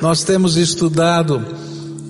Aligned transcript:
Nós 0.00 0.22
temos 0.22 0.56
estudado 0.56 1.42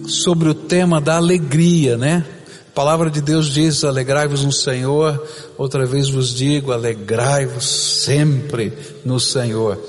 sobre 0.09 0.49
o 0.49 0.55
tema 0.55 1.01
da 1.01 1.17
alegria, 1.17 1.97
né? 1.97 2.27
A 2.69 2.73
palavra 2.75 3.09
de 3.09 3.21
Deus 3.21 3.47
diz: 3.47 3.85
alegrai-vos 3.85 4.45
no 4.45 4.53
Senhor. 4.53 5.25
Outra 5.57 5.87
vez 5.87 6.09
vos 6.09 6.35
digo: 6.35 6.73
alegrai-vos 6.73 7.65
sempre 7.65 8.73
no 9.05 9.21
Senhor. 9.21 9.81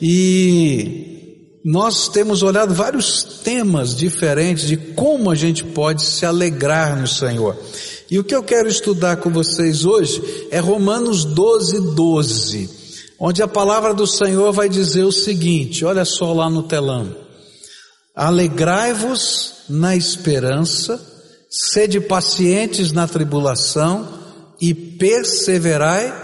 E 0.00 1.58
nós 1.64 2.08
temos 2.08 2.42
olhado 2.42 2.74
vários 2.74 3.24
temas 3.42 3.96
diferentes 3.96 4.68
de 4.68 4.76
como 4.76 5.30
a 5.30 5.34
gente 5.34 5.64
pode 5.64 6.02
se 6.02 6.26
alegrar 6.26 7.00
no 7.00 7.08
Senhor. 7.08 7.56
E 8.10 8.18
o 8.18 8.24
que 8.24 8.34
eu 8.34 8.42
quero 8.42 8.68
estudar 8.68 9.16
com 9.16 9.30
vocês 9.30 9.84
hoje 9.84 10.46
é 10.50 10.58
Romanos 10.58 11.24
12, 11.24 11.94
12, 11.94 12.70
onde 13.18 13.42
a 13.42 13.48
palavra 13.48 13.94
do 13.94 14.06
Senhor 14.06 14.52
vai 14.52 14.68
dizer 14.68 15.04
o 15.04 15.10
seguinte: 15.10 15.86
olha 15.86 16.04
só 16.04 16.34
lá 16.34 16.50
no 16.50 16.62
telão. 16.62 17.25
Alegrai-vos 18.16 19.64
na 19.68 19.94
esperança, 19.94 20.98
sede 21.50 22.00
pacientes 22.00 22.90
na 22.90 23.06
tribulação 23.06 24.08
e 24.58 24.72
perseverai 24.74 26.14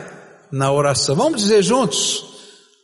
na 0.50 0.72
oração. 0.72 1.14
Vamos 1.14 1.42
dizer 1.42 1.62
juntos? 1.62 2.24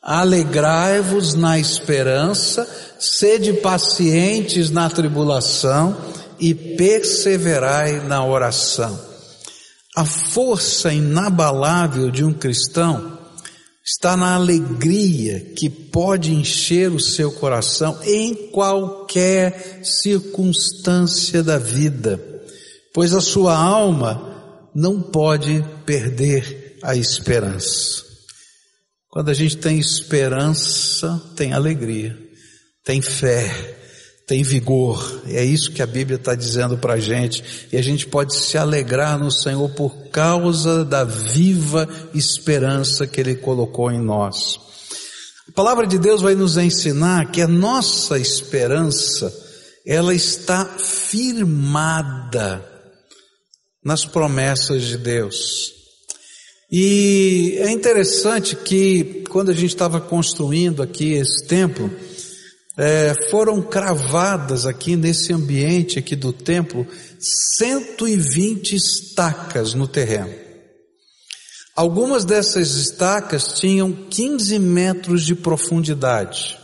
Alegrai-vos 0.03 1.33
na 1.33 1.59
esperança, 1.59 2.69
sede 2.99 3.55
pacientes 3.55 4.71
na 4.71 4.91
tribulação 4.91 5.97
e 6.39 6.55
perseverai 6.55 8.01
na 8.07 8.23
oração. 8.23 8.99
A 9.97 10.05
força 10.05 10.93
inabalável 10.93 12.11
de 12.11 12.25
um 12.25 12.33
cristão 12.33 13.18
está 13.91 14.19
na 14.19 14.35
alegria 14.35 15.41
que 15.57 15.71
pode 15.71 16.35
encher 16.35 16.93
o 16.93 17.01
seu 17.01 17.33
coração 17.33 17.99
em 18.05 18.35
qualquer 18.51 19.81
circunstância 19.83 21.43
da 21.43 21.57
vida, 21.57 22.23
pois 22.93 23.15
a 23.15 23.21
sua 23.23 23.57
alma 23.57 24.69
não 24.75 25.01
pode 25.01 25.65
perder 25.87 26.77
a 26.83 26.95
esperança. 26.95 28.05
Quando 29.09 29.31
a 29.31 29.35
gente 29.35 29.57
tem 29.57 29.79
esperança, 29.79 31.19
tem 31.35 31.55
alegria, 31.55 32.15
tem 32.85 33.01
fé, 33.01 33.78
tem 34.29 34.43
vigor. 34.43 35.23
É 35.27 35.43
isso 35.43 35.73
que 35.73 35.81
a 35.81 35.87
Bíblia 35.87 36.17
está 36.17 36.35
dizendo 36.35 36.77
para 36.77 36.95
a 36.95 37.01
gente. 37.01 37.67
E 37.73 37.79
a 37.79 37.83
gente 37.83 38.07
pode 38.07 38.37
se 38.37 38.59
alegrar 38.59 39.19
no 39.19 39.33
Senhor 39.33 39.71
por 39.71 40.11
causa 40.11 40.85
da 40.85 41.03
viva 41.03 41.89
esperança 42.13 43.07
que 43.07 43.23
Ele 43.23 43.37
colocou 43.37 43.91
em 43.91 43.99
nós. 43.99 44.61
A 45.49 45.53
palavra 45.53 45.87
de 45.87 45.99
Deus 45.99 46.21
vai 46.21 46.35
nos 46.35 46.59
ensinar 46.59 47.31
que 47.31 47.41
a 47.41 47.49
nossa 47.49 48.19
esperança, 48.19 49.35
ela 49.87 50.15
está 50.15 50.63
firmada 50.67 52.63
nas 53.83 54.05
promessas 54.05 54.83
de 54.83 54.99
Deus. 54.99 55.73
E 56.71 57.57
é 57.61 57.71
interessante 57.71 58.55
que 58.55 59.25
quando 59.31 59.51
a 59.51 59.55
gente 59.55 59.71
estava 59.71 60.03
construindo 60.03 60.83
aqui 60.83 61.15
esse 61.15 61.47
templo, 61.47 61.91
é, 62.79 63.13
foram 63.29 63.61
cravadas 63.61 64.65
aqui 64.65 64.95
nesse 64.95 65.33
ambiente 65.33 65.99
aqui 65.99 66.15
do 66.15 66.33
templo 66.33 66.87
120 67.59 68.77
estacas 68.77 69.75
no 69.75 69.89
terreno. 69.89 70.33
Algumas 71.75 72.25
dessas 72.25 72.77
estacas 72.77 73.55
tinham 73.55 73.93
15 73.93 74.61
metros 74.61 75.25
de 75.25 75.35
profundidade. 75.35 76.57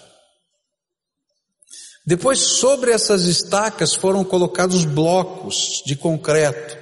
Depois, 2.07 2.39
sobre 2.39 2.93
essas 2.93 3.25
estacas 3.25 3.95
foram 3.95 4.23
colocados 4.23 4.85
blocos 4.85 5.83
de 5.85 5.97
concreto. 5.97 6.77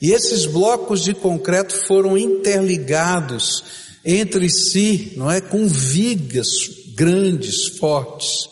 E 0.00 0.10
esses 0.10 0.46
blocos 0.46 1.04
de 1.04 1.14
concreto 1.14 1.74
foram 1.86 2.18
interligados 2.18 3.62
entre 4.04 4.48
si, 4.48 5.12
não 5.16 5.30
é, 5.30 5.40
com 5.40 5.68
vigas 5.68 6.48
grandes, 6.98 7.68
fortes. 7.78 8.48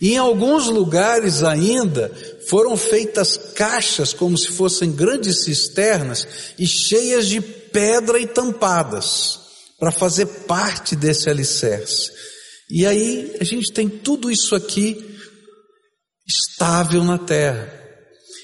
E 0.00 0.12
em 0.12 0.16
alguns 0.16 0.68
lugares 0.68 1.42
ainda 1.42 2.10
foram 2.48 2.76
feitas 2.76 3.36
caixas 3.36 4.14
como 4.14 4.38
se 4.38 4.48
fossem 4.48 4.92
grandes 4.92 5.44
cisternas 5.44 6.26
e 6.58 6.66
cheias 6.66 7.26
de 7.26 7.40
pedra 7.40 8.18
e 8.18 8.26
tampadas 8.26 9.40
para 9.78 9.90
fazer 9.90 10.26
parte 10.46 10.94
desse 10.94 11.28
alicerce. 11.28 12.12
E 12.70 12.86
aí 12.86 13.36
a 13.40 13.44
gente 13.44 13.72
tem 13.72 13.88
tudo 13.88 14.30
isso 14.30 14.54
aqui 14.54 15.18
estável 16.26 17.02
na 17.02 17.18
terra. 17.18 17.80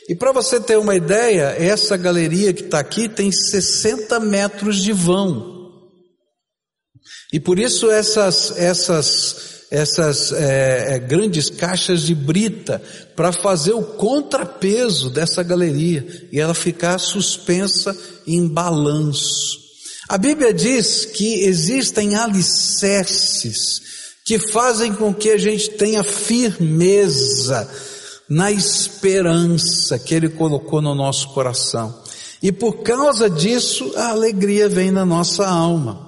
E 0.09 0.15
para 0.15 0.33
você 0.33 0.61
ter 0.61 0.77
uma 0.77 0.95
ideia, 0.95 1.55
essa 1.59 1.97
galeria 1.97 2.53
que 2.53 2.63
está 2.63 2.81
aqui 2.81 3.09
tem 3.09 3.31
60 3.33 4.21
metros 4.21 4.83
de 4.83 4.93
vão. 4.93 5.56
E 7.33 7.41
por 7.41 7.59
isso 7.59 7.91
essas, 7.91 8.57
essas, 8.57 9.37
essas 9.71 10.33
é, 10.33 10.95
é, 10.95 10.99
grandes 10.99 11.51
caixas 11.51 12.03
de 12.03 12.15
brita 12.15 12.81
para 13.15 13.33
fazer 13.33 13.73
o 13.73 13.83
contrapeso 13.83 15.11
dessa 15.11 15.43
galeria 15.43 16.29
e 16.33 16.41
ela 16.41 16.55
ficar 16.55 16.99
suspensa 16.99 17.97
em 18.27 18.47
balanço. 18.47 19.67
A 20.09 20.17
Bíblia 20.17 20.55
diz 20.55 21.05
que 21.05 21.45
existem 21.45 22.15
alicerces 22.15 23.83
que 24.25 24.39
fazem 24.39 24.93
com 24.93 25.15
que 25.15 25.31
a 25.31 25.39
gente 25.39 25.71
tenha 25.71 26.03
firmeza 26.03 27.69
na 28.29 28.51
esperança 28.51 29.99
que 29.99 30.15
Ele 30.15 30.29
colocou 30.29 30.83
no 30.83 30.95
nosso 30.95 31.29
coração. 31.33 32.03
E 32.43 32.53
por 32.53 32.83
causa 32.83 33.31
disso, 33.31 33.93
a 33.97 34.11
alegria 34.11 34.69
vem 34.69 34.91
na 34.91 35.05
nossa 35.05 35.47
alma. 35.47 36.06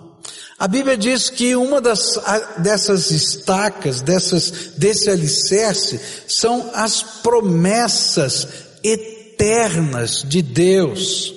A 0.59 0.67
Bíblia 0.67 0.97
diz 0.97 1.31
que 1.31 1.55
uma 1.55 1.81
das, 1.81 2.19
dessas 2.59 3.13
estacas, 3.13 4.01
dessas, 4.01 4.73
desse 4.77 5.09
alicerce, 5.09 6.01
são 6.27 6.71
as 6.75 7.01
promessas 7.01 8.49
eternas 8.83 10.25
de 10.27 10.43
Deus. 10.43 11.33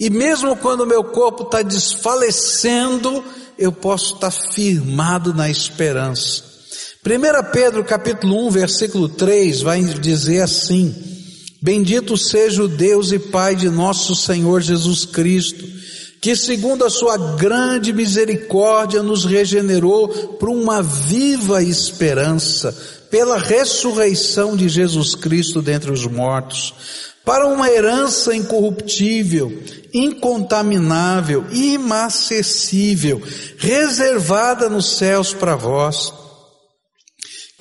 E 0.00 0.08
mesmo 0.08 0.56
quando 0.56 0.86
meu 0.86 1.04
corpo 1.04 1.42
está 1.42 1.60
desfalecendo, 1.60 3.22
eu 3.58 3.70
posso 3.70 4.14
estar 4.14 4.30
firmado 4.30 5.34
na 5.34 5.50
esperança. 5.50 6.42
1 7.04 7.52
Pedro 7.52 7.84
capítulo 7.84 8.46
1, 8.46 8.50
versículo 8.50 9.08
3 9.10 9.60
vai 9.60 9.82
dizer 9.82 10.40
assim: 10.40 10.94
Bendito 11.60 12.16
seja 12.16 12.62
o 12.62 12.68
Deus 12.68 13.12
e 13.12 13.18
Pai 13.18 13.54
de 13.54 13.68
nosso 13.68 14.16
Senhor 14.16 14.62
Jesus 14.62 15.04
Cristo, 15.04 15.64
que 16.22 16.36
segundo 16.36 16.84
a 16.84 16.88
sua 16.88 17.18
grande 17.36 17.92
misericórdia 17.92 19.02
nos 19.02 19.24
regenerou 19.24 20.06
para 20.38 20.50
uma 20.50 20.80
viva 20.80 21.60
esperança, 21.64 22.72
pela 23.10 23.36
ressurreição 23.36 24.56
de 24.56 24.68
Jesus 24.68 25.16
Cristo 25.16 25.60
dentre 25.60 25.90
os 25.90 26.06
mortos, 26.06 26.72
para 27.24 27.48
uma 27.48 27.68
herança 27.68 28.36
incorruptível, 28.36 29.64
incontaminável, 29.92 31.44
imacessível, 31.50 33.20
reservada 33.58 34.68
nos 34.68 34.96
céus 34.96 35.34
para 35.34 35.56
vós, 35.56 36.14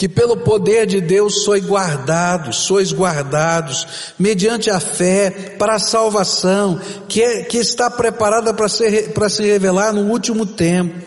que 0.01 0.09
pelo 0.09 0.35
poder 0.37 0.87
de 0.87 0.99
Deus 0.99 1.43
sois 1.43 1.63
guardados, 1.63 2.61
sois 2.61 2.91
guardados, 2.91 3.85
mediante 4.17 4.67
a 4.67 4.79
fé, 4.79 5.29
para 5.59 5.75
a 5.75 5.79
salvação, 5.79 6.81
que, 7.07 7.21
é, 7.21 7.43
que 7.43 7.59
está 7.59 7.87
preparada 7.87 8.51
para, 8.51 8.67
ser, 8.67 9.13
para 9.13 9.29
se 9.29 9.43
revelar 9.43 9.93
no 9.93 10.11
último 10.11 10.43
tempo, 10.43 10.99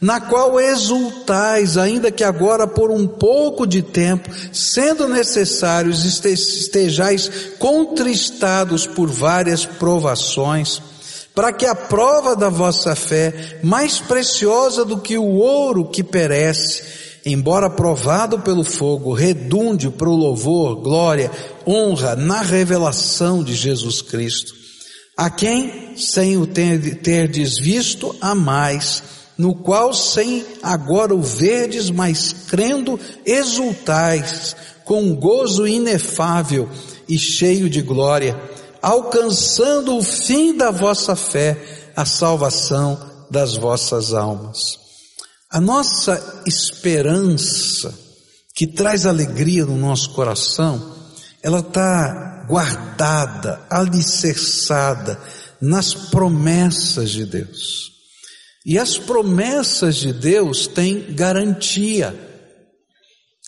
na 0.00 0.18
qual 0.18 0.58
exultais, 0.58 1.76
ainda 1.76 2.10
que 2.10 2.24
agora 2.24 2.66
por 2.66 2.90
um 2.90 3.06
pouco 3.06 3.66
de 3.66 3.82
tempo, 3.82 4.30
sendo 4.50 5.06
necessários, 5.06 6.02
estejais 6.24 7.30
contristados 7.58 8.86
por 8.86 9.10
várias 9.10 9.66
provações, 9.66 10.80
para 11.34 11.52
que 11.52 11.66
a 11.66 11.74
prova 11.74 12.34
da 12.34 12.48
vossa 12.48 12.96
fé, 12.96 13.58
mais 13.62 13.98
preciosa 13.98 14.86
do 14.86 14.96
que 14.96 15.18
o 15.18 15.34
ouro 15.34 15.90
que 15.90 16.02
perece, 16.02 17.07
embora 17.28 17.68
provado 17.68 18.38
pelo 18.38 18.64
fogo, 18.64 19.12
redunde 19.12 19.90
para 19.90 20.08
o 20.08 20.16
louvor, 20.16 20.76
glória, 20.76 21.30
honra 21.66 22.16
na 22.16 22.40
revelação 22.40 23.44
de 23.44 23.54
Jesus 23.54 24.00
Cristo, 24.00 24.54
a 25.16 25.28
quem, 25.28 25.94
sem 25.96 26.38
o 26.38 26.46
ter, 26.46 27.02
terdes 27.02 27.58
visto, 27.58 28.16
a 28.20 28.34
mais, 28.34 29.02
no 29.36 29.54
qual 29.54 29.92
sem 29.92 30.44
agora 30.62 31.14
o 31.14 31.20
verdes, 31.20 31.90
mas 31.90 32.34
crendo, 32.48 32.98
exultais, 33.26 34.56
com 34.84 35.14
gozo 35.14 35.66
inefável 35.66 36.68
e 37.06 37.18
cheio 37.18 37.68
de 37.68 37.82
glória, 37.82 38.40
alcançando 38.80 39.96
o 39.96 40.02
fim 40.02 40.56
da 40.56 40.70
vossa 40.70 41.14
fé, 41.14 41.90
a 41.94 42.06
salvação 42.06 42.98
das 43.30 43.54
vossas 43.54 44.14
almas. 44.14 44.87
A 45.50 45.62
nossa 45.62 46.42
esperança, 46.46 47.98
que 48.54 48.66
traz 48.66 49.06
alegria 49.06 49.64
no 49.64 49.78
nosso 49.78 50.10
coração, 50.10 50.94
ela 51.42 51.60
está 51.60 52.44
guardada, 52.46 53.64
alicerçada 53.70 55.18
nas 55.58 55.94
promessas 55.94 57.10
de 57.10 57.24
Deus. 57.24 57.92
E 58.66 58.78
as 58.78 58.98
promessas 58.98 59.96
de 59.96 60.12
Deus 60.12 60.66
têm 60.66 61.14
garantia. 61.14 62.14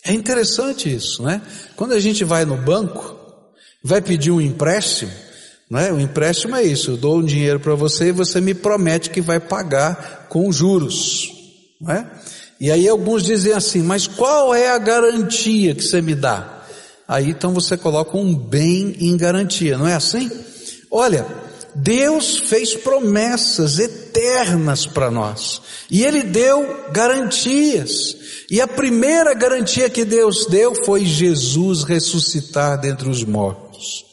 É 0.03 0.15
interessante 0.15 0.91
isso, 0.91 1.23
né? 1.23 1.43
Quando 1.77 1.93
a 1.93 2.01
gente 2.01 2.25
vai 2.25 2.47
no 2.47 2.57
banco, 2.57 3.15
vai 3.85 4.01
pedir 4.01 4.31
um 4.31 4.41
empréstimo, 4.41 5.13
né? 5.71 5.93
O 5.93 6.01
empréstimo 6.01 6.57
é 6.57 6.63
isso, 6.63 6.93
eu 6.93 6.97
dou 6.97 7.19
um 7.19 7.25
dinheiro 7.25 7.61
para 7.61 7.75
você 7.75 8.07
e 8.07 8.13
você 8.13 8.41
me 8.41 8.55
promete 8.55 9.11
que 9.11 9.21
vai 9.21 9.39
pagar 9.39 10.29
com 10.31 10.51
juros, 10.51 11.40
né? 11.81 12.11
E 12.61 12.71
aí 12.71 12.87
alguns 12.89 13.25
dizem 13.25 13.53
assim, 13.53 13.83
mas 13.83 14.07
qual 14.07 14.55
é 14.55 14.69
a 14.69 14.79
garantia 14.79 15.75
que 15.75 15.83
você 15.83 16.03
me 16.03 16.15
dá? 16.15 16.63
Aí 17.09 17.31
então 17.31 17.55
você 17.55 17.77
coloca 17.77 18.17
um 18.17 18.37
bem 18.37 18.95
em 19.01 19.17
garantia, 19.17 19.79
não 19.79 19.89
é 19.89 19.95
assim? 19.95 20.31
Olha, 20.91 21.27
Deus 21.75 22.37
fez 22.37 22.75
promessas 22.75 23.79
eternas 23.79 24.87
para 24.87 25.11
nós. 25.11 25.63
E 25.91 26.05
Ele 26.05 26.23
deu 26.23 26.91
garantias. 26.93 28.17
E 28.51 28.61
a 28.61 28.67
primeira 28.67 29.33
garantia 29.33 29.89
que 29.89 30.05
Deus 30.05 30.47
deu 30.47 30.75
foi 30.85 31.05
Jesus 31.05 31.85
ressuscitar 31.85 32.81
dentre 32.81 33.09
os 33.09 33.25
mortos. 33.25 34.10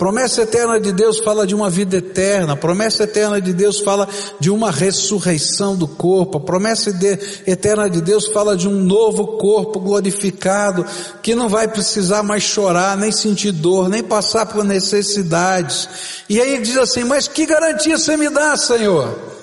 Promessa 0.00 0.40
eterna 0.40 0.80
de 0.80 0.92
Deus 0.92 1.18
fala 1.18 1.46
de 1.46 1.54
uma 1.54 1.68
vida 1.68 1.98
eterna, 1.98 2.56
promessa 2.56 3.02
eterna 3.02 3.38
de 3.38 3.52
Deus 3.52 3.80
fala 3.80 4.08
de 4.40 4.50
uma 4.50 4.70
ressurreição 4.70 5.76
do 5.76 5.86
corpo, 5.86 6.38
a 6.38 6.40
promessa 6.40 6.90
de, 6.90 7.18
eterna 7.46 7.86
de 7.86 8.00
Deus 8.00 8.26
fala 8.28 8.56
de 8.56 8.66
um 8.66 8.72
novo 8.72 9.36
corpo 9.36 9.78
glorificado, 9.78 10.86
que 11.22 11.34
não 11.34 11.50
vai 11.50 11.68
precisar 11.68 12.22
mais 12.22 12.42
chorar, 12.42 12.96
nem 12.96 13.12
sentir 13.12 13.52
dor, 13.52 13.90
nem 13.90 14.02
passar 14.02 14.46
por 14.46 14.64
necessidades. 14.64 15.86
E 16.30 16.40
aí 16.40 16.54
ele 16.54 16.62
diz 16.62 16.78
assim, 16.78 17.04
mas 17.04 17.28
que 17.28 17.44
garantia 17.44 17.98
você 17.98 18.16
me 18.16 18.30
dá, 18.30 18.56
Senhor? 18.56 19.39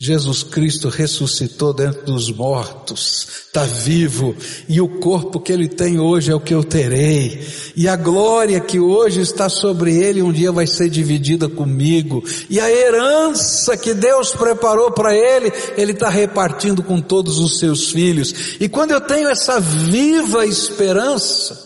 Jesus 0.00 0.44
Cristo 0.44 0.88
ressuscitou 0.88 1.74
dentro 1.74 2.04
dos 2.04 2.30
mortos, 2.30 3.26
está 3.48 3.64
vivo, 3.64 4.32
e 4.68 4.80
o 4.80 5.00
corpo 5.00 5.40
que 5.40 5.52
ele 5.52 5.66
tem 5.66 5.98
hoje 5.98 6.30
é 6.30 6.34
o 6.36 6.40
que 6.40 6.54
eu 6.54 6.62
terei, 6.62 7.44
e 7.74 7.88
a 7.88 7.96
glória 7.96 8.60
que 8.60 8.78
hoje 8.78 9.20
está 9.20 9.48
sobre 9.48 9.96
ele 9.96 10.22
um 10.22 10.32
dia 10.32 10.52
vai 10.52 10.68
ser 10.68 10.88
dividida 10.88 11.48
comigo, 11.48 12.22
e 12.48 12.60
a 12.60 12.70
herança 12.70 13.76
que 13.76 13.92
Deus 13.92 14.30
preparou 14.30 14.92
para 14.92 15.12
ele, 15.12 15.52
ele 15.76 15.90
está 15.90 16.08
repartindo 16.08 16.80
com 16.80 17.00
todos 17.00 17.36
os 17.38 17.58
seus 17.58 17.90
filhos, 17.90 18.54
e 18.60 18.68
quando 18.68 18.92
eu 18.92 19.00
tenho 19.00 19.28
essa 19.28 19.58
viva 19.58 20.46
esperança, 20.46 21.60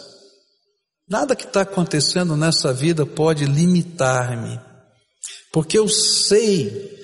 nada 1.07 1.37
que 1.37 1.45
está 1.45 1.61
acontecendo 1.61 2.35
nessa 2.35 2.73
vida 2.73 3.05
pode 3.05 3.45
limitar-me, 3.45 4.59
porque 5.53 5.79
eu 5.79 5.87
sei 5.87 7.02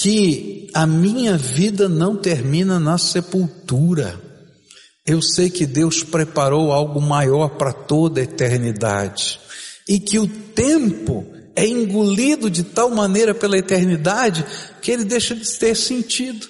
que 0.00 0.70
a 0.72 0.86
minha 0.86 1.36
vida 1.36 1.86
não 1.86 2.16
termina 2.16 2.80
na 2.80 2.96
sepultura. 2.96 4.18
Eu 5.04 5.20
sei 5.20 5.50
que 5.50 5.66
Deus 5.66 6.02
preparou 6.02 6.72
algo 6.72 7.02
maior 7.02 7.50
para 7.50 7.70
toda 7.70 8.18
a 8.18 8.24
eternidade 8.24 9.38
e 9.86 10.00
que 10.00 10.18
o 10.18 10.26
tempo 10.26 11.26
é 11.54 11.66
engolido 11.66 12.48
de 12.48 12.62
tal 12.62 12.88
maneira 12.90 13.34
pela 13.34 13.58
eternidade 13.58 14.46
que 14.80 14.90
ele 14.90 15.04
deixa 15.04 15.34
de 15.34 15.46
ter 15.58 15.74
sentido. 15.74 16.48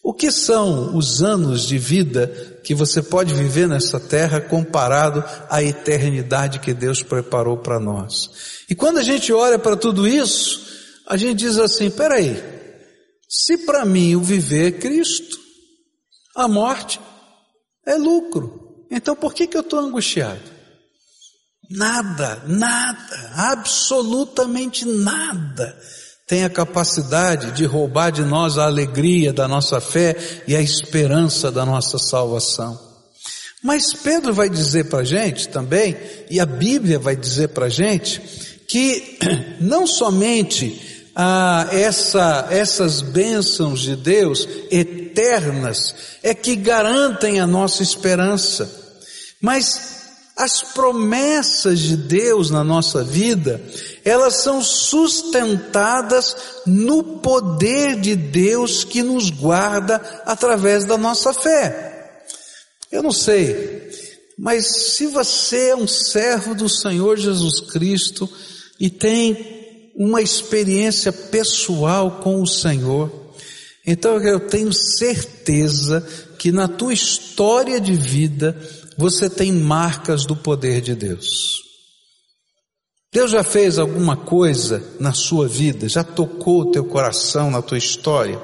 O 0.00 0.14
que 0.14 0.30
são 0.30 0.96
os 0.96 1.24
anos 1.24 1.66
de 1.66 1.76
vida 1.76 2.60
que 2.62 2.72
você 2.72 3.02
pode 3.02 3.34
viver 3.34 3.66
nessa 3.66 3.98
terra 3.98 4.40
comparado 4.40 5.24
à 5.50 5.60
eternidade 5.60 6.60
que 6.60 6.72
Deus 6.72 7.02
preparou 7.02 7.56
para 7.56 7.80
nós? 7.80 8.30
E 8.70 8.76
quando 8.76 8.98
a 8.98 9.02
gente 9.02 9.32
olha 9.32 9.58
para 9.58 9.76
tudo 9.76 10.06
isso, 10.06 10.67
a 11.08 11.16
gente 11.16 11.38
diz 11.38 11.58
assim: 11.58 11.90
peraí, 11.90 12.42
se 13.28 13.58
para 13.58 13.84
mim 13.84 14.14
o 14.14 14.22
viver 14.22 14.68
é 14.68 14.78
Cristo, 14.78 15.38
a 16.36 16.46
morte 16.46 17.00
é 17.86 17.96
lucro, 17.96 18.86
então 18.90 19.16
por 19.16 19.34
que, 19.34 19.46
que 19.46 19.56
eu 19.56 19.62
estou 19.62 19.80
angustiado? 19.80 20.58
Nada, 21.70 22.42
nada, 22.46 23.32
absolutamente 23.34 24.86
nada 24.86 25.78
tem 26.28 26.44
a 26.44 26.50
capacidade 26.50 27.52
de 27.52 27.64
roubar 27.64 28.12
de 28.12 28.22
nós 28.22 28.58
a 28.58 28.66
alegria 28.66 29.32
da 29.32 29.48
nossa 29.48 29.80
fé 29.80 30.14
e 30.46 30.54
a 30.54 30.60
esperança 30.60 31.50
da 31.50 31.64
nossa 31.64 31.98
salvação. 31.98 32.78
Mas 33.64 33.94
Pedro 33.94 34.34
vai 34.34 34.50
dizer 34.50 34.84
para 34.90 35.00
a 35.00 35.04
gente 35.04 35.48
também, 35.48 35.96
e 36.30 36.38
a 36.38 36.44
Bíblia 36.44 36.98
vai 36.98 37.16
dizer 37.16 37.48
para 37.48 37.66
a 37.66 37.70
gente, 37.70 38.20
que 38.68 39.18
não 39.58 39.86
somente 39.86 40.97
ah, 41.20 41.66
essa, 41.72 42.46
essas 42.48 43.00
bênçãos 43.00 43.80
de 43.80 43.96
Deus 43.96 44.46
eternas 44.70 45.92
é 46.22 46.32
que 46.32 46.54
garantem 46.54 47.40
a 47.40 47.46
nossa 47.46 47.82
esperança. 47.82 48.70
Mas 49.40 49.98
as 50.36 50.62
promessas 50.62 51.80
de 51.80 51.96
Deus 51.96 52.50
na 52.50 52.62
nossa 52.62 53.02
vida, 53.02 53.60
elas 54.04 54.36
são 54.36 54.62
sustentadas 54.62 56.36
no 56.64 57.02
poder 57.02 58.00
de 58.00 58.14
Deus 58.14 58.84
que 58.84 59.02
nos 59.02 59.28
guarda 59.28 59.96
através 60.24 60.84
da 60.84 60.96
nossa 60.96 61.34
fé. 61.34 62.22
Eu 62.92 63.02
não 63.02 63.10
sei, 63.10 63.90
mas 64.38 64.94
se 64.94 65.08
você 65.08 65.70
é 65.70 65.76
um 65.76 65.88
servo 65.88 66.54
do 66.54 66.68
Senhor 66.68 67.16
Jesus 67.16 67.60
Cristo 67.72 68.30
e 68.78 68.88
tem 68.88 69.57
uma 69.98 70.22
experiência 70.22 71.12
pessoal 71.12 72.20
com 72.22 72.40
o 72.40 72.46
Senhor, 72.46 73.10
então 73.84 74.22
eu 74.22 74.38
tenho 74.38 74.72
certeza 74.72 76.06
que 76.38 76.52
na 76.52 76.68
tua 76.68 76.92
história 76.92 77.80
de 77.80 77.94
vida 77.94 78.56
você 78.96 79.28
tem 79.28 79.50
marcas 79.50 80.24
do 80.24 80.36
poder 80.36 80.80
de 80.80 80.94
Deus. 80.94 81.26
Deus 83.12 83.32
já 83.32 83.42
fez 83.42 83.76
alguma 83.76 84.16
coisa 84.16 84.84
na 85.00 85.12
sua 85.12 85.48
vida, 85.48 85.88
já 85.88 86.04
tocou 86.04 86.60
o 86.60 86.70
teu 86.70 86.84
coração 86.84 87.50
na 87.50 87.60
tua 87.60 87.78
história, 87.78 88.40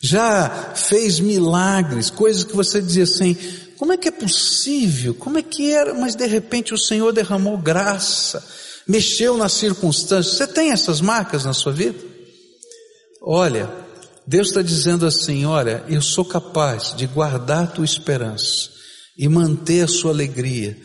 já 0.00 0.74
fez 0.76 1.18
milagres, 1.18 2.08
coisas 2.08 2.44
que 2.44 2.54
você 2.54 2.80
dizia 2.80 3.02
assim, 3.02 3.36
como 3.76 3.92
é 3.92 3.96
que 3.96 4.08
é 4.08 4.12
possível? 4.12 5.12
Como 5.14 5.38
é 5.38 5.42
que 5.42 5.72
era? 5.72 5.92
Mas 5.94 6.14
de 6.14 6.26
repente 6.26 6.72
o 6.72 6.78
Senhor 6.78 7.12
derramou 7.12 7.58
graça, 7.58 8.44
mexeu 8.88 9.36
nas 9.36 9.52
circunstâncias. 9.52 10.36
Você 10.36 10.46
tem 10.46 10.72
essas 10.72 11.00
marcas 11.00 11.44
na 11.44 11.52
sua 11.52 11.72
vida? 11.72 11.98
Olha, 13.22 13.70
Deus 14.26 14.48
está 14.48 14.62
dizendo 14.62 15.06
assim: 15.06 15.44
olha, 15.44 15.84
eu 15.88 16.00
sou 16.00 16.24
capaz 16.24 16.94
de 16.96 17.06
guardar 17.06 17.64
a 17.64 17.66
tua 17.66 17.84
esperança 17.84 18.70
e 19.16 19.28
manter 19.28 19.82
a 19.82 19.88
sua 19.88 20.12
alegria 20.12 20.76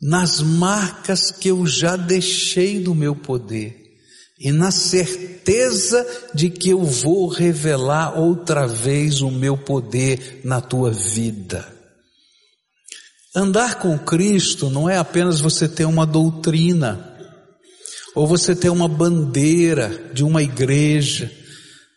nas 0.00 0.40
marcas 0.40 1.30
que 1.30 1.48
eu 1.48 1.66
já 1.66 1.94
deixei 1.94 2.80
do 2.80 2.94
meu 2.94 3.14
poder 3.14 3.80
e 4.38 4.50
na 4.50 4.70
certeza 4.70 6.06
de 6.32 6.48
que 6.48 6.70
eu 6.70 6.82
vou 6.82 7.28
revelar 7.28 8.18
outra 8.18 8.66
vez 8.66 9.20
o 9.20 9.30
meu 9.30 9.58
poder 9.58 10.40
na 10.42 10.62
tua 10.62 10.90
vida. 10.90 11.80
Andar 13.36 13.78
com 13.78 13.98
Cristo 13.98 14.70
não 14.70 14.88
é 14.88 14.96
apenas 14.96 15.40
você 15.40 15.68
ter 15.68 15.84
uma 15.84 16.06
doutrina, 16.06 17.09
ou 18.14 18.26
você 18.26 18.54
ter 18.54 18.70
uma 18.70 18.88
bandeira 18.88 20.10
de 20.12 20.24
uma 20.24 20.42
igreja. 20.42 21.30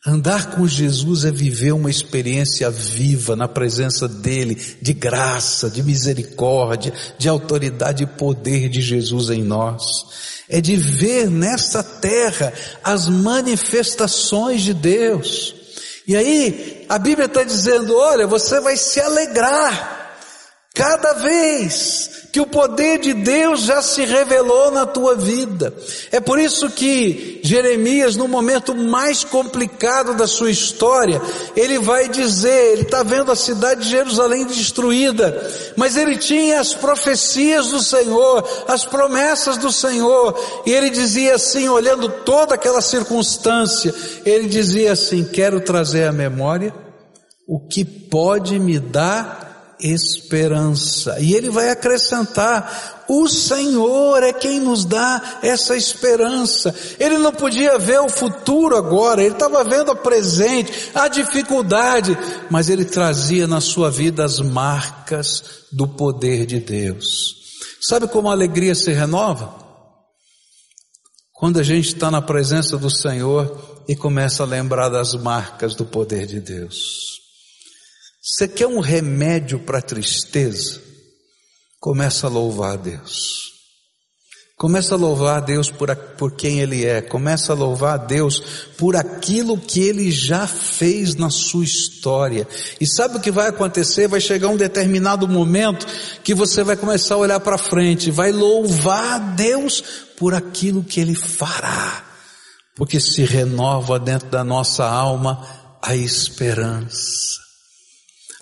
Andar 0.06 0.52
com 0.52 0.68
Jesus 0.68 1.24
é 1.24 1.32
viver 1.32 1.72
uma 1.72 1.90
experiência 1.90 2.70
viva 2.70 3.36
na 3.38 3.48
presença 3.48 4.08
dEle, 4.08 4.56
de 4.82 4.94
graça, 4.94 5.70
de 5.70 5.82
misericórdia, 5.82 6.94
de 7.18 7.30
autoridade 7.30 8.04
e 8.04 8.08
poder 8.08 8.68
de 8.68 8.82
Jesus 8.82 9.30
em 9.30 9.42
nós. 9.42 10.06
É 10.50 10.60
de 10.60 10.76
ver 10.76 11.30
nesta 11.30 11.82
terra 11.82 12.54
as 12.84 13.08
manifestações 13.08 14.62
de 14.62 14.74
Deus. 14.74 15.56
E 16.06 16.18
aí, 16.18 16.86
a 16.90 17.00
Bíblia 17.00 17.28
está 17.28 17.44
dizendo: 17.44 17.96
olha, 17.96 18.28
você 18.28 18.60
vai 18.60 18.76
se 18.76 19.00
alegrar 19.00 20.03
cada 20.76 21.14
vez 21.14 22.24
que 22.32 22.42
o 22.42 22.48
poder 22.48 22.98
de 22.98 23.14
Deus 23.14 23.62
já 23.62 23.80
se 23.80 24.04
revelou 24.06 24.72
na 24.72 24.88
tua 24.88 25.14
vida. 25.14 25.72
É 26.12 26.20
por 26.20 26.40
isso 26.40 26.68
que 26.68 27.40
Jeremias, 27.44 28.16
no 28.16 28.28
momento 28.28 28.74
mais 28.74 29.24
complicado 29.24 30.16
da 30.16 30.26
sua 30.26 30.50
história, 30.50 31.22
ele 31.56 31.78
vai 31.78 32.10
dizer, 32.10 32.72
ele 32.72 32.82
está 32.82 33.04
vendo 33.04 33.32
a 33.32 33.36
cidade 33.36 33.84
de 33.84 33.90
Jerusalém 33.92 34.48
destruída, 34.48 35.48
mas 35.78 35.96
ele 35.96 36.18
tinha 36.18 36.60
as 36.60 36.74
profecias 36.74 37.68
do 37.68 37.80
Senhor, 37.80 38.44
as 38.68 38.84
promessas 38.84 39.58
do 39.58 39.72
Senhor, 39.72 40.36
e 40.66 40.72
ele 40.72 40.90
dizia 40.90 41.36
assim, 41.36 41.70
olhando 41.70 42.10
toda 42.10 42.56
aquela 42.56 42.82
circunstância, 42.82 43.94
ele 44.26 44.48
dizia 44.48 44.94
assim: 44.94 45.24
quero 45.24 45.62
trazer 45.62 46.06
à 46.06 46.12
memória 46.12 46.74
o 47.48 47.60
que 47.60 47.86
pode 47.86 48.58
me 48.58 48.80
dar 48.80 49.53
esperança. 49.80 51.20
E 51.20 51.34
ele 51.34 51.50
vai 51.50 51.70
acrescentar: 51.70 53.06
o 53.08 53.28
Senhor 53.28 54.24
é 54.24 54.34
quem 54.34 54.60
nos 54.60 54.86
dá 54.86 55.40
essa 55.42 55.76
esperança. 55.76 56.74
Ele 57.00 57.18
não 57.18 57.32
podia 57.32 57.78
ver 57.78 58.00
o 58.00 58.10
futuro 58.10 58.78
agora, 58.78 59.22
ele 59.22 59.34
estava 59.34 59.64
vendo 59.64 59.92
o 59.92 59.96
presente, 59.96 60.92
a 60.94 61.08
dificuldade, 61.08 62.18
mas 62.50 62.70
ele 62.70 62.86
trazia 62.86 63.48
na 63.48 63.60
sua 63.60 63.92
vida 63.92 64.24
as 64.24 64.40
marcas 64.40 65.44
do 65.72 65.88
poder 65.88 66.46
de 66.46 66.60
Deus. 66.60 67.44
Sabe 67.82 68.08
como 68.08 68.30
a 68.30 68.32
alegria 68.32 68.74
se 68.74 68.92
renova? 68.92 69.62
Quando 71.34 71.60
a 71.60 71.64
gente 71.64 71.90
está 71.90 72.10
na 72.10 72.22
presença 72.22 72.78
do 72.78 72.90
Senhor 72.90 73.84
e 73.88 73.96
começa 73.96 74.44
a 74.44 74.46
lembrar 74.46 74.88
das 74.88 75.14
marcas 75.14 75.76
do 75.76 75.84
poder 75.84 76.26
de 76.26 76.40
Deus. 76.40 77.13
Você 78.26 78.48
quer 78.48 78.68
um 78.68 78.80
remédio 78.80 79.60
para 79.60 79.82
tristeza? 79.82 80.82
Começa 81.78 82.28
a 82.28 82.30
louvar 82.30 82.76
a 82.76 82.78
Deus. 82.78 83.52
Começa 84.56 84.96
a 84.96 84.98
louvar 84.98 85.40
a 85.40 85.40
Deus 85.42 85.70
por, 85.70 85.94
por 85.94 86.32
quem 86.32 86.62
Ele 86.62 86.86
é. 86.86 87.02
Começa 87.02 87.52
a 87.52 87.56
louvar 87.56 87.96
a 87.96 87.98
Deus 87.98 88.40
por 88.78 88.96
aquilo 88.96 89.58
que 89.58 89.82
Ele 89.82 90.10
já 90.10 90.48
fez 90.48 91.16
na 91.16 91.30
sua 91.30 91.66
história. 91.66 92.48
E 92.80 92.88
sabe 92.88 93.18
o 93.18 93.20
que 93.20 93.30
vai 93.30 93.50
acontecer? 93.50 94.08
Vai 94.08 94.22
chegar 94.22 94.48
um 94.48 94.56
determinado 94.56 95.28
momento 95.28 95.86
que 96.24 96.34
você 96.34 96.64
vai 96.64 96.78
começar 96.78 97.16
a 97.16 97.18
olhar 97.18 97.42
para 97.42 97.58
frente, 97.58 98.10
vai 98.10 98.32
louvar 98.32 99.16
a 99.16 99.20
Deus 99.20 99.84
por 100.16 100.34
aquilo 100.34 100.82
que 100.82 101.02
Ele 101.02 101.14
fará. 101.14 102.06
Porque 102.74 103.02
se 103.02 103.26
renova 103.26 104.00
dentro 104.00 104.30
da 104.30 104.46
nossa 104.46 104.86
alma 104.86 105.46
a 105.82 105.94
esperança. 105.94 107.43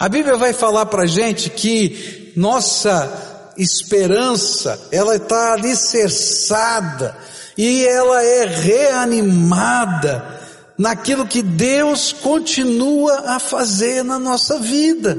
A 0.01 0.09
Bíblia 0.09 0.35
vai 0.35 0.51
falar 0.51 0.87
para 0.87 1.03
a 1.03 1.05
gente 1.05 1.47
que 1.51 2.33
nossa 2.35 3.53
esperança, 3.55 4.87
ela 4.91 5.15
está 5.15 5.53
alicerçada 5.53 7.15
e 7.55 7.85
ela 7.85 8.23
é 8.23 8.45
reanimada 8.45 10.41
naquilo 10.75 11.27
que 11.27 11.43
Deus 11.43 12.11
continua 12.13 13.35
a 13.35 13.39
fazer 13.39 14.03
na 14.03 14.17
nossa 14.17 14.57
vida. 14.57 15.11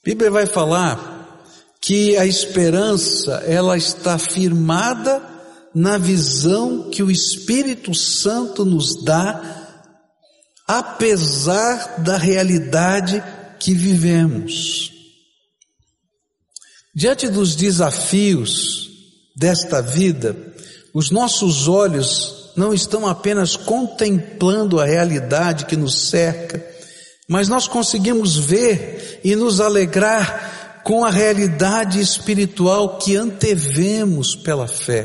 A 0.00 0.02
Bíblia 0.02 0.30
vai 0.30 0.46
falar 0.46 1.44
que 1.78 2.16
a 2.16 2.24
esperança, 2.24 3.32
ela 3.46 3.76
está 3.76 4.16
firmada 4.18 5.22
na 5.74 5.98
visão 5.98 6.88
que 6.88 7.02
o 7.02 7.10
Espírito 7.10 7.94
Santo 7.94 8.64
nos 8.64 9.04
dá 9.04 9.59
apesar 10.78 12.00
da 12.00 12.16
realidade 12.16 13.20
que 13.58 13.74
vivemos. 13.74 14.92
Diante 16.94 17.28
dos 17.28 17.56
desafios 17.56 18.88
desta 19.34 19.82
vida, 19.82 20.36
os 20.94 21.10
nossos 21.10 21.66
olhos 21.66 22.52
não 22.54 22.72
estão 22.72 23.08
apenas 23.08 23.56
contemplando 23.56 24.78
a 24.78 24.84
realidade 24.84 25.66
que 25.66 25.76
nos 25.76 26.08
cerca, 26.08 26.64
mas 27.28 27.48
nós 27.48 27.66
conseguimos 27.66 28.36
ver 28.36 29.20
e 29.24 29.34
nos 29.34 29.60
alegrar 29.60 30.82
com 30.84 31.04
a 31.04 31.10
realidade 31.10 32.00
espiritual 32.00 32.96
que 32.98 33.16
antevemos 33.16 34.36
pela 34.36 34.68
fé. 34.68 35.04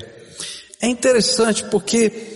É 0.80 0.88
interessante 0.88 1.64
porque 1.72 2.35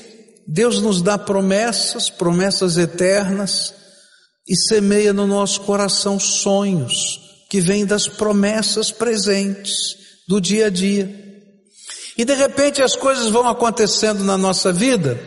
Deus 0.51 0.81
nos 0.81 0.99
dá 0.99 1.15
promessas, 1.15 2.09
promessas 2.09 2.75
eternas, 2.75 3.71
e 4.47 4.55
semeia 4.55 5.13
no 5.13 5.27
nosso 5.27 5.61
coração 5.61 6.19
sonhos 6.19 7.19
que 7.47 7.61
vêm 7.61 7.85
das 7.85 8.07
promessas 8.07 8.91
presentes 8.91 9.95
do 10.27 10.41
dia 10.41 10.65
a 10.65 10.69
dia. 10.71 11.07
E 12.17 12.25
de 12.25 12.33
repente 12.33 12.81
as 12.81 12.95
coisas 12.95 13.29
vão 13.29 13.47
acontecendo 13.47 14.23
na 14.23 14.39
nossa 14.39 14.73
vida, 14.73 15.19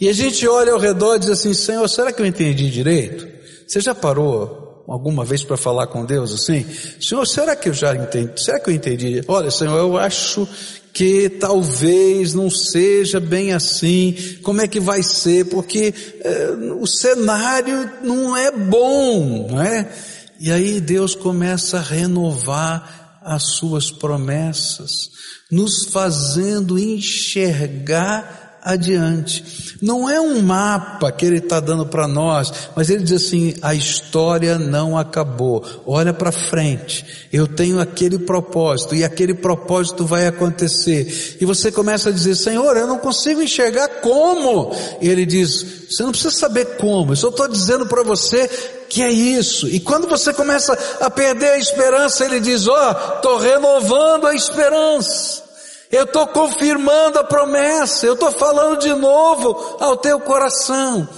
e 0.00 0.08
a 0.08 0.12
gente 0.12 0.46
olha 0.46 0.72
ao 0.72 0.78
redor 0.78 1.16
e 1.16 1.18
diz 1.18 1.30
assim: 1.30 1.52
Senhor, 1.52 1.88
será 1.88 2.12
que 2.12 2.22
eu 2.22 2.26
entendi 2.26 2.70
direito? 2.70 3.26
Você 3.66 3.80
já 3.80 3.94
parou 3.94 4.84
alguma 4.86 5.24
vez 5.24 5.42
para 5.42 5.56
falar 5.56 5.88
com 5.88 6.04
Deus 6.04 6.32
assim? 6.32 6.64
Senhor, 7.00 7.26
será 7.26 7.56
que 7.56 7.68
eu 7.68 7.74
já 7.74 7.92
entendi? 7.96 8.40
Será 8.40 8.60
que 8.60 8.70
eu 8.70 8.74
entendi? 8.74 9.20
Olha, 9.26 9.50
Senhor, 9.50 9.76
eu 9.76 9.98
acho 9.98 10.48
que 10.92 11.28
talvez 11.28 12.34
não 12.34 12.50
seja 12.50 13.20
bem 13.20 13.52
assim, 13.52 14.16
como 14.42 14.60
é 14.60 14.68
que 14.68 14.80
vai 14.80 15.02
ser, 15.02 15.46
porque 15.46 15.94
é, 16.20 16.50
o 16.78 16.86
cenário 16.86 17.90
não 18.02 18.36
é 18.36 18.50
bom, 18.50 19.48
não 19.50 19.62
é? 19.62 19.90
E 20.38 20.50
aí 20.50 20.80
Deus 20.80 21.14
começa 21.14 21.78
a 21.78 21.82
renovar 21.82 23.20
as 23.22 23.56
suas 23.56 23.90
promessas, 23.90 25.10
nos 25.50 25.84
fazendo 25.86 26.78
enxergar 26.78 28.49
adiante. 28.62 29.76
Não 29.80 30.08
é 30.08 30.20
um 30.20 30.40
mapa 30.42 31.10
que 31.10 31.24
ele 31.24 31.38
está 31.38 31.60
dando 31.60 31.86
para 31.86 32.06
nós, 32.06 32.52
mas 32.76 32.90
ele 32.90 33.02
diz 33.02 33.24
assim: 33.24 33.54
a 33.62 33.74
história 33.74 34.58
não 34.58 34.96
acabou. 34.96 35.64
Olha 35.86 36.12
para 36.12 36.30
frente. 36.30 37.28
Eu 37.32 37.46
tenho 37.46 37.80
aquele 37.80 38.18
propósito 38.18 38.94
e 38.94 39.04
aquele 39.04 39.34
propósito 39.34 40.04
vai 40.04 40.26
acontecer. 40.26 41.38
E 41.40 41.44
você 41.44 41.72
começa 41.72 42.10
a 42.10 42.12
dizer: 42.12 42.34
Senhor, 42.34 42.76
eu 42.76 42.86
não 42.86 42.98
consigo 42.98 43.42
enxergar 43.42 43.88
como. 44.00 44.74
E 45.00 45.08
ele 45.08 45.24
diz: 45.24 45.86
Você 45.90 46.02
não 46.02 46.10
precisa 46.10 46.30
saber 46.30 46.76
como. 46.76 47.12
Eu 47.12 47.16
só 47.16 47.28
estou 47.28 47.48
dizendo 47.48 47.86
para 47.86 48.02
você 48.02 48.48
que 48.88 49.02
é 49.02 49.10
isso. 49.10 49.68
E 49.68 49.80
quando 49.80 50.08
você 50.08 50.32
começa 50.34 50.76
a 51.00 51.08
perder 51.08 51.52
a 51.52 51.58
esperança, 51.58 52.24
ele 52.24 52.40
diz: 52.40 52.66
Ó, 52.66 52.74
oh, 52.74 53.16
estou 53.16 53.38
renovando 53.38 54.26
a 54.26 54.34
esperança. 54.34 55.49
Eu 55.90 56.04
estou 56.04 56.26
confirmando 56.28 57.18
a 57.18 57.24
promessa, 57.24 58.06
eu 58.06 58.14
estou 58.14 58.30
falando 58.30 58.78
de 58.78 58.94
novo 58.94 59.76
ao 59.80 59.96
teu 59.96 60.20
coração. 60.20 61.08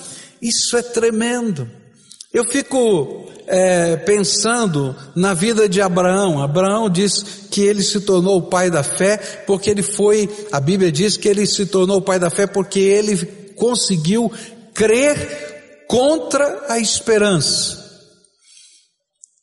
Isso 0.40 0.76
é 0.76 0.82
tremendo. 0.82 1.68
Eu 2.32 2.44
fico 2.44 3.30
é, 3.46 3.96
pensando 3.96 4.96
na 5.14 5.34
vida 5.34 5.68
de 5.68 5.82
Abraão. 5.82 6.42
Abraão 6.42 6.88
diz 6.88 7.22
que 7.50 7.60
ele 7.60 7.82
se 7.82 8.00
tornou 8.00 8.38
o 8.38 8.48
pai 8.48 8.70
da 8.70 8.82
fé 8.82 9.18
porque 9.46 9.68
ele 9.68 9.82
foi, 9.82 10.28
a 10.50 10.58
Bíblia 10.58 10.90
diz 10.90 11.18
que 11.18 11.28
ele 11.28 11.46
se 11.46 11.66
tornou 11.66 11.98
o 11.98 12.02
pai 12.02 12.18
da 12.18 12.30
fé 12.30 12.46
porque 12.46 12.80
ele 12.80 13.16
conseguiu 13.54 14.32
crer 14.72 15.84
contra 15.86 16.64
a 16.68 16.78
esperança. 16.78 17.82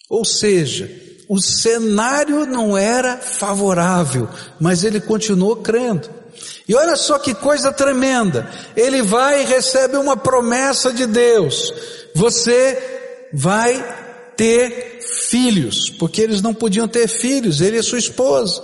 Ou 0.09 0.25
seja, 0.25 0.89
o 1.29 1.39
cenário 1.39 2.47
não 2.47 2.75
era 2.75 3.17
favorável, 3.17 4.27
mas 4.59 4.83
ele 4.83 4.99
continuou 4.99 5.57
crendo. 5.57 6.09
E 6.67 6.73
olha 6.73 6.95
só 6.95 7.19
que 7.19 7.35
coisa 7.35 7.71
tremenda. 7.71 8.49
Ele 8.75 9.03
vai 9.03 9.43
e 9.43 9.45
recebe 9.45 9.95
uma 9.95 10.17
promessa 10.17 10.91
de 10.91 11.05
Deus. 11.05 11.71
Você 12.15 13.29
vai 13.31 14.33
ter 14.35 14.99
filhos, 15.29 15.91
porque 15.91 16.19
eles 16.19 16.41
não 16.41 16.53
podiam 16.53 16.87
ter 16.87 17.07
filhos, 17.07 17.61
ele 17.61 17.77
e 17.77 17.83
sua 17.83 17.99
esposa. 17.99 18.63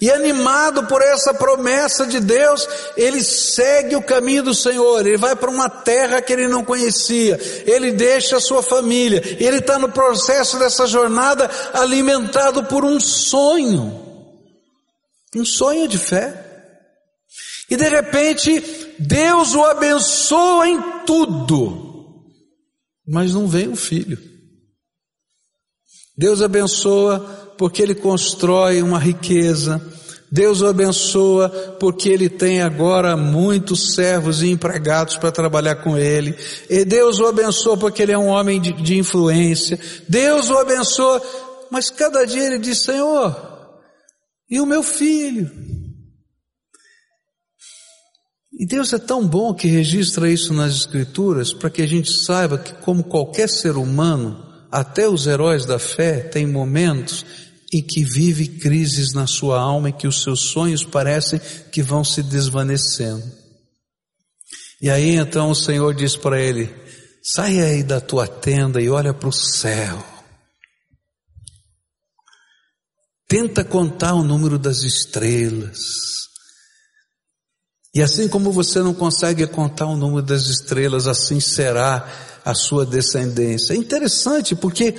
E 0.00 0.10
animado 0.10 0.86
por 0.86 1.02
essa 1.02 1.34
promessa 1.34 2.06
de 2.06 2.20
Deus, 2.20 2.66
ele 2.96 3.22
segue 3.22 3.94
o 3.96 4.02
caminho 4.02 4.44
do 4.44 4.54
Senhor, 4.54 5.06
ele 5.06 5.18
vai 5.18 5.36
para 5.36 5.50
uma 5.50 5.68
terra 5.68 6.22
que 6.22 6.32
ele 6.32 6.48
não 6.48 6.64
conhecia, 6.64 7.38
ele 7.66 7.92
deixa 7.92 8.38
a 8.38 8.40
sua 8.40 8.62
família, 8.62 9.22
ele 9.38 9.58
está 9.58 9.78
no 9.78 9.90
processo 9.90 10.58
dessa 10.58 10.86
jornada 10.86 11.50
alimentado 11.74 12.64
por 12.64 12.82
um 12.82 12.98
sonho, 12.98 14.00
um 15.36 15.44
sonho 15.44 15.86
de 15.86 15.98
fé. 15.98 16.46
E 17.68 17.76
de 17.76 17.88
repente, 17.88 18.94
Deus 18.98 19.54
o 19.54 19.62
abençoa 19.64 20.66
em 20.66 20.80
tudo, 21.04 22.24
mas 23.06 23.34
não 23.34 23.46
vem 23.46 23.68
o 23.68 23.76
filho. 23.76 24.18
Deus 26.16 26.42
abençoa 26.42 27.49
porque 27.60 27.82
ele 27.82 27.94
constrói 27.94 28.80
uma 28.80 28.98
riqueza. 28.98 29.82
Deus 30.32 30.62
o 30.62 30.66
abençoa 30.66 31.50
porque 31.78 32.08
ele 32.08 32.30
tem 32.30 32.62
agora 32.62 33.18
muitos 33.18 33.92
servos 33.92 34.42
e 34.42 34.48
empregados 34.48 35.18
para 35.18 35.30
trabalhar 35.30 35.76
com 35.76 35.98
ele. 35.98 36.34
E 36.70 36.86
Deus 36.86 37.20
o 37.20 37.26
abençoa 37.26 37.76
porque 37.76 38.02
ele 38.02 38.12
é 38.12 38.18
um 38.18 38.28
homem 38.28 38.58
de, 38.58 38.72
de 38.72 38.96
influência. 38.96 39.78
Deus 40.08 40.48
o 40.48 40.56
abençoa, 40.56 41.20
mas 41.70 41.90
cada 41.90 42.24
dia 42.24 42.46
ele 42.46 42.58
diz: 42.58 42.80
Senhor, 42.82 43.36
e 44.48 44.58
o 44.58 44.64
meu 44.64 44.82
filho? 44.82 45.50
E 48.58 48.64
Deus 48.66 48.90
é 48.94 48.98
tão 48.98 49.28
bom 49.28 49.52
que 49.52 49.68
registra 49.68 50.30
isso 50.30 50.54
nas 50.54 50.74
Escrituras 50.74 51.52
para 51.52 51.68
que 51.68 51.82
a 51.82 51.86
gente 51.86 52.10
saiba 52.10 52.56
que, 52.56 52.72
como 52.76 53.04
qualquer 53.04 53.50
ser 53.50 53.76
humano, 53.76 54.48
até 54.72 55.06
os 55.06 55.26
heróis 55.26 55.66
da 55.66 55.78
fé 55.78 56.20
têm 56.20 56.46
momentos 56.46 57.49
em 57.72 57.82
que 57.82 58.04
vive 58.04 58.48
crises 58.48 59.12
na 59.14 59.26
sua 59.26 59.60
alma 59.60 59.90
e 59.90 59.92
que 59.92 60.08
os 60.08 60.22
seus 60.22 60.40
sonhos 60.40 60.84
parecem 60.84 61.40
que 61.70 61.82
vão 61.82 62.02
se 62.02 62.22
desvanecendo. 62.22 63.24
E 64.82 64.90
aí 64.90 65.16
então 65.16 65.50
o 65.50 65.54
Senhor 65.54 65.94
diz 65.94 66.16
para 66.16 66.40
ele: 66.40 66.74
Sai 67.22 67.60
aí 67.60 67.82
da 67.82 68.00
tua 68.00 68.26
tenda 68.26 68.80
e 68.80 68.88
olha 68.88 69.14
para 69.14 69.28
o 69.28 69.32
céu. 69.32 70.04
Tenta 73.28 73.62
contar 73.62 74.14
o 74.14 74.24
número 74.24 74.58
das 74.58 74.82
estrelas. 74.82 75.78
E 77.94 78.02
assim 78.02 78.28
como 78.28 78.52
você 78.52 78.80
não 78.80 78.94
consegue 78.94 79.46
contar 79.46 79.86
o 79.86 79.96
número 79.96 80.22
das 80.22 80.46
estrelas, 80.46 81.06
assim 81.06 81.38
será 81.40 82.40
a 82.44 82.54
sua 82.54 82.86
descendência. 82.86 83.74
É 83.74 83.76
interessante 83.76 84.54
porque 84.56 84.94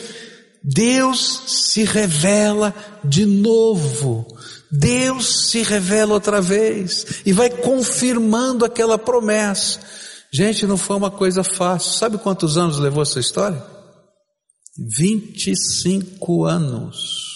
Deus 0.64 1.44
se 1.48 1.84
revela 1.84 2.74
de 3.04 3.26
novo. 3.26 4.28
Deus 4.72 5.50
se 5.50 5.64
revela 5.64 6.14
outra 6.14 6.40
vez 6.40 7.06
e 7.26 7.34
vai 7.34 7.50
confirmando 7.50 8.64
aquela 8.64 8.98
promessa. 8.98 9.80
Gente, 10.32 10.66
não 10.66 10.78
foi 10.78 10.96
uma 10.96 11.12
coisa 11.12 11.44
fácil. 11.44 11.92
Sabe 11.94 12.18
quantos 12.18 12.58
anos 12.58 12.78
levou 12.78 13.04
essa 13.04 13.20
história? 13.20 13.62
25 14.98 16.46
anos. 16.46 17.32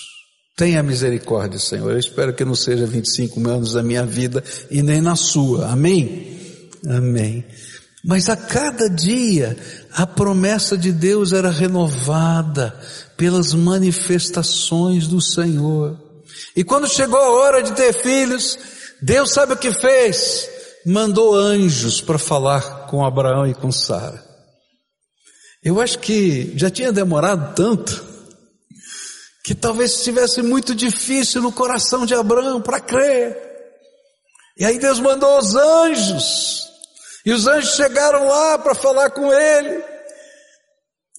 Tenha 0.56 0.82
misericórdia, 0.82 1.60
Senhor. 1.60 1.92
Eu 1.92 2.00
espero 2.00 2.34
que 2.34 2.46
não 2.46 2.56
seja 2.56 2.86
25 2.86 3.50
anos 3.50 3.74
da 3.74 3.84
minha 3.84 4.06
vida 4.06 4.42
e 4.72 4.82
nem 4.82 5.02
na 5.02 5.18
sua. 5.18 5.68
Amém? 5.68 6.70
Amém. 6.88 7.44
Mas 8.06 8.30
a 8.30 8.36
cada 8.36 8.88
dia 8.90 9.58
a 9.92 10.06
promessa 10.06 10.78
de 10.78 10.92
Deus 10.92 11.34
era 11.34 11.50
renovada 11.50 12.80
pelas 13.18 13.54
manifestações 13.54 15.08
do 15.08 15.20
Senhor. 15.20 16.00
E 16.56 16.64
quando 16.64 16.88
chegou 16.88 17.20
a 17.20 17.32
hora 17.32 17.64
de 17.64 17.74
ter 17.74 17.94
filhos, 17.94 18.58
Deus 19.02 19.32
sabe 19.32 19.54
o 19.54 19.58
que 19.58 19.72
fez? 19.72 20.50
Mandou 20.86 21.36
anjos 21.36 22.00
para 22.00 22.20
falar 22.20 22.88
com 22.88 23.04
Abraão 23.04 23.48
e 23.48 23.56
com 23.56 23.72
Sara. 23.72 24.24
Eu 25.64 25.82
acho 25.82 25.98
que 25.98 26.54
já 26.56 26.70
tinha 26.70 26.92
demorado 26.92 27.56
tanto 27.56 28.06
que 29.44 29.56
talvez 29.56 29.94
estivesse 29.94 30.44
muito 30.44 30.76
difícil 30.76 31.42
no 31.42 31.52
coração 31.52 32.06
de 32.06 32.14
Abraão 32.14 32.62
para 32.62 32.80
crer. 32.80 33.36
E 34.58 34.64
aí 34.64 34.78
Deus 34.78 35.00
mandou 35.00 35.38
os 35.38 35.56
anjos, 35.56 36.65
e 37.26 37.34
os 37.34 37.48
anjos 37.48 37.76
chegaram 37.76 38.28
lá 38.28 38.58
para 38.60 38.76
falar 38.76 39.10
com 39.10 39.34
ele. 39.34 39.84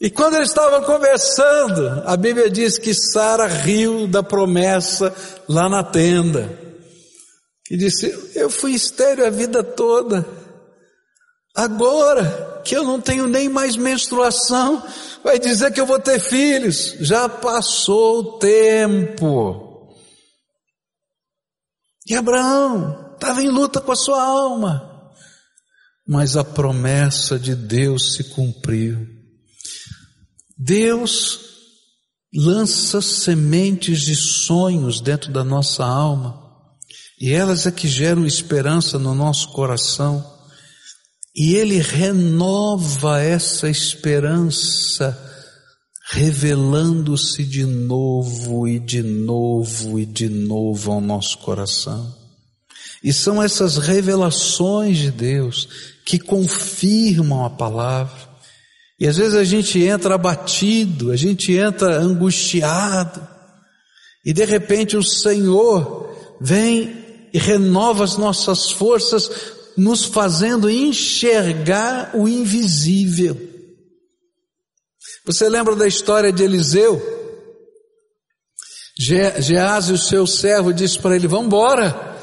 E 0.01 0.11
quando 0.11 0.37
eles 0.37 0.51
estavam 0.51 0.83
conversando, 0.83 2.03
a 2.07 2.17
Bíblia 2.17 2.51
diz 2.51 2.79
que 2.79 2.95
Sara 2.95 3.47
riu 3.47 4.07
da 4.07 4.23
promessa 4.23 5.15
lá 5.49 5.69
na 5.69 5.83
tenda. 5.83 6.51
E 7.71 7.77
disse: 7.77 8.33
Eu 8.35 8.49
fui 8.49 8.75
estéreo 8.75 9.27
a 9.27 9.31
vida 9.31 9.65
toda. 9.65 10.25
Agora 11.55 12.61
que 12.63 12.77
eu 12.77 12.85
não 12.85 13.01
tenho 13.01 13.27
nem 13.27 13.49
mais 13.49 13.77
menstruação, 13.77 14.83
vai 15.25 15.39
dizer 15.39 15.73
que 15.73 15.81
eu 15.81 15.87
vou 15.87 15.99
ter 15.99 16.21
filhos. 16.21 16.95
Já 17.01 17.29
passou 17.29 18.19
o 18.19 18.39
tempo. 18.39 19.91
E 22.07 22.15
Abraão 22.15 23.15
estava 23.15 23.43
em 23.43 23.49
luta 23.49 23.81
com 23.81 23.91
a 23.91 23.97
sua 23.97 24.23
alma. 24.23 24.96
Mas 26.07 26.37
a 26.37 26.45
promessa 26.45 27.39
de 27.39 27.55
Deus 27.55 28.15
se 28.15 28.25
cumpriu. 28.25 29.07
Deus 30.57 31.41
lança 32.35 33.01
sementes 33.01 34.01
de 34.01 34.15
sonhos 34.15 35.01
dentro 35.01 35.33
da 35.33 35.43
nossa 35.43 35.85
alma. 35.85 36.43
E 37.21 37.33
elas 37.33 37.67
é 37.67 37.71
que 37.71 37.89
geram 37.89 38.27
esperança 38.27 38.99
no 38.99 39.15
nosso 39.15 39.53
coração. 39.53 40.25
E 41.35 41.55
ele 41.55 41.79
renova 41.79 43.21
essa 43.21 43.69
esperança, 43.69 45.19
revelando-se 46.11 47.45
de 47.45 47.65
novo 47.65 48.67
e 48.67 48.79
de 48.79 49.03
novo 49.03 49.99
e 49.99 50.07
de 50.07 50.29
novo 50.29 50.93
ao 50.93 51.01
nosso 51.01 51.38
coração. 51.38 52.26
E 53.07 53.12
são 53.12 53.40
essas 53.40 53.77
revelações 53.77 54.99
de 54.99 55.12
Deus 55.12 55.69
que 56.05 56.19
confirmam 56.19 57.45
a 57.45 57.51
palavra. 57.51 58.29
E 58.99 59.07
às 59.07 59.16
vezes 59.16 59.37
a 59.37 59.45
gente 59.45 59.81
entra 59.81 60.16
abatido, 60.16 61.12
a 61.12 61.16
gente 61.16 61.53
entra 61.53 62.01
angustiado, 62.01 63.25
e 64.25 64.33
de 64.33 64.45
repente 64.45 64.97
o 64.97 65.05
Senhor 65.05 66.37
vem 66.40 67.29
e 67.33 67.38
renova 67.38 68.03
as 68.03 68.16
nossas 68.16 68.73
forças 68.73 69.31
nos 69.77 70.05
fazendo 70.07 70.69
enxergar 70.69 72.11
o 72.12 72.27
invisível. 72.27 73.40
Você 75.25 75.49
lembra 75.49 75.77
da 75.77 75.87
história 75.87 76.33
de 76.33 76.42
Eliseu? 76.42 77.01
Gease, 78.99 79.92
o 79.92 79.99
seu 79.99 80.27
servo, 80.27 80.75
disse 80.75 80.99
para 80.99 81.14
ele: 81.14 81.29
Vamos 81.29 81.47
embora, 81.47 82.15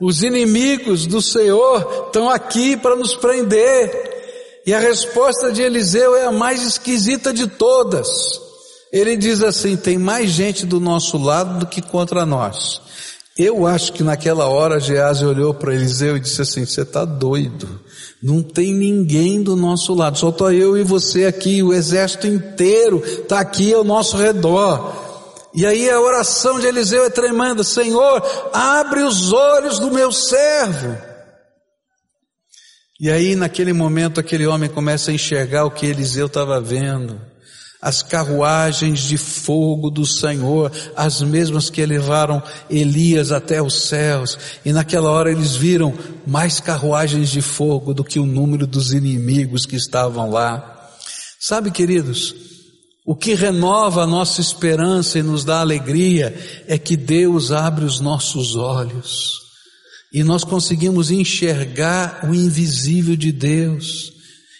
os 0.00 0.22
inimigos 0.22 1.06
do 1.06 1.20
Senhor 1.20 2.06
estão 2.06 2.30
aqui 2.30 2.76
para 2.76 2.96
nos 2.96 3.14
prender. 3.14 4.62
E 4.64 4.72
a 4.72 4.78
resposta 4.78 5.52
de 5.52 5.62
Eliseu 5.62 6.16
é 6.16 6.24
a 6.24 6.32
mais 6.32 6.62
esquisita 6.62 7.32
de 7.32 7.46
todas. 7.46 8.08
Ele 8.90 9.16
diz 9.16 9.42
assim: 9.42 9.76
Tem 9.76 9.98
mais 9.98 10.30
gente 10.30 10.64
do 10.64 10.80
nosso 10.80 11.18
lado 11.18 11.60
do 11.60 11.66
que 11.66 11.82
contra 11.82 12.24
nós. 12.24 12.80
Eu 13.38 13.66
acho 13.66 13.92
que 13.92 14.02
naquela 14.02 14.48
hora 14.48 14.80
Gease 14.80 15.24
olhou 15.24 15.54
para 15.54 15.74
Eliseu 15.74 16.16
e 16.16 16.20
disse 16.20 16.42
assim: 16.42 16.64
Você 16.64 16.82
está 16.82 17.04
doido. 17.04 17.80
Não 18.22 18.42
tem 18.42 18.74
ninguém 18.74 19.42
do 19.42 19.56
nosso 19.56 19.94
lado, 19.94 20.18
só 20.18 20.28
estou 20.28 20.52
eu 20.52 20.76
e 20.76 20.82
você 20.82 21.24
aqui, 21.24 21.62
o 21.62 21.72
exército 21.72 22.26
inteiro 22.26 23.02
está 23.02 23.40
aqui 23.40 23.72
ao 23.72 23.82
nosso 23.82 24.16
redor. 24.16 25.09
E 25.54 25.66
aí 25.66 25.90
a 25.90 26.00
oração 26.00 26.60
de 26.60 26.66
Eliseu 26.66 27.04
é 27.04 27.10
tremenda: 27.10 27.64
Senhor, 27.64 28.22
abre 28.52 29.02
os 29.02 29.32
olhos 29.32 29.78
do 29.78 29.90
meu 29.90 30.12
servo. 30.12 30.96
E 33.00 33.10
aí 33.10 33.34
naquele 33.34 33.72
momento 33.72 34.20
aquele 34.20 34.46
homem 34.46 34.68
começa 34.68 35.10
a 35.10 35.14
enxergar 35.14 35.64
o 35.64 35.70
que 35.70 35.86
Eliseu 35.86 36.26
estava 36.26 36.60
vendo 36.60 37.20
as 37.80 38.02
carruagens 38.02 39.00
de 39.00 39.16
fogo 39.16 39.90
do 39.90 40.04
Senhor, 40.04 40.70
as 40.94 41.22
mesmas 41.22 41.70
que 41.70 41.84
levaram 41.86 42.42
Elias 42.68 43.32
até 43.32 43.62
os 43.62 43.88
céus, 43.88 44.38
e 44.64 44.72
naquela 44.72 45.10
hora 45.10 45.32
eles 45.32 45.56
viram 45.56 45.94
mais 46.26 46.60
carruagens 46.60 47.30
de 47.30 47.40
fogo 47.40 47.94
do 47.94 48.04
que 48.04 48.18
o 48.18 48.26
número 48.26 48.66
dos 48.66 48.92
inimigos 48.92 49.64
que 49.64 49.76
estavam 49.76 50.30
lá. 50.30 50.90
Sabe, 51.38 51.70
queridos, 51.70 52.34
o 53.10 53.16
que 53.16 53.34
renova 53.34 54.04
a 54.04 54.06
nossa 54.06 54.40
esperança 54.40 55.18
e 55.18 55.22
nos 55.24 55.42
dá 55.42 55.58
alegria 55.58 56.32
é 56.68 56.78
que 56.78 56.96
Deus 56.96 57.50
abre 57.50 57.84
os 57.84 57.98
nossos 57.98 58.54
olhos 58.54 59.40
e 60.12 60.22
nós 60.22 60.44
conseguimos 60.44 61.10
enxergar 61.10 62.30
o 62.30 62.32
invisível 62.32 63.16
de 63.16 63.32
Deus. 63.32 64.12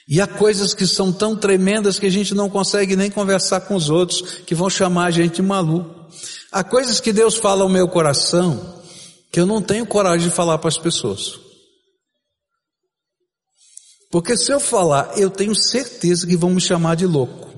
E 0.08 0.20
há 0.20 0.26
coisas 0.26 0.74
que 0.74 0.84
são 0.84 1.12
tão 1.12 1.36
tremendas 1.36 2.00
que 2.00 2.06
a 2.06 2.10
gente 2.10 2.34
não 2.34 2.50
consegue 2.50 2.96
nem 2.96 3.08
conversar 3.08 3.60
com 3.60 3.76
os 3.76 3.88
outros, 3.88 4.20
que 4.44 4.52
vão 4.52 4.68
chamar 4.68 5.04
a 5.04 5.10
gente 5.12 5.36
de 5.36 5.42
maluco. 5.42 6.08
Há 6.50 6.64
coisas 6.64 6.98
que 6.98 7.12
Deus 7.12 7.36
fala 7.36 7.62
ao 7.62 7.68
meu 7.68 7.86
coração 7.86 8.82
que 9.30 9.38
eu 9.38 9.46
não 9.46 9.62
tenho 9.62 9.86
coragem 9.86 10.28
de 10.28 10.34
falar 10.34 10.58
para 10.58 10.70
as 10.70 10.76
pessoas. 10.76 11.38
Porque 14.10 14.36
se 14.36 14.52
eu 14.52 14.58
falar, 14.58 15.16
eu 15.16 15.30
tenho 15.30 15.54
certeza 15.54 16.26
que 16.26 16.36
vão 16.36 16.50
me 16.50 16.60
chamar 16.60 16.96
de 16.96 17.06
louco. 17.06 17.49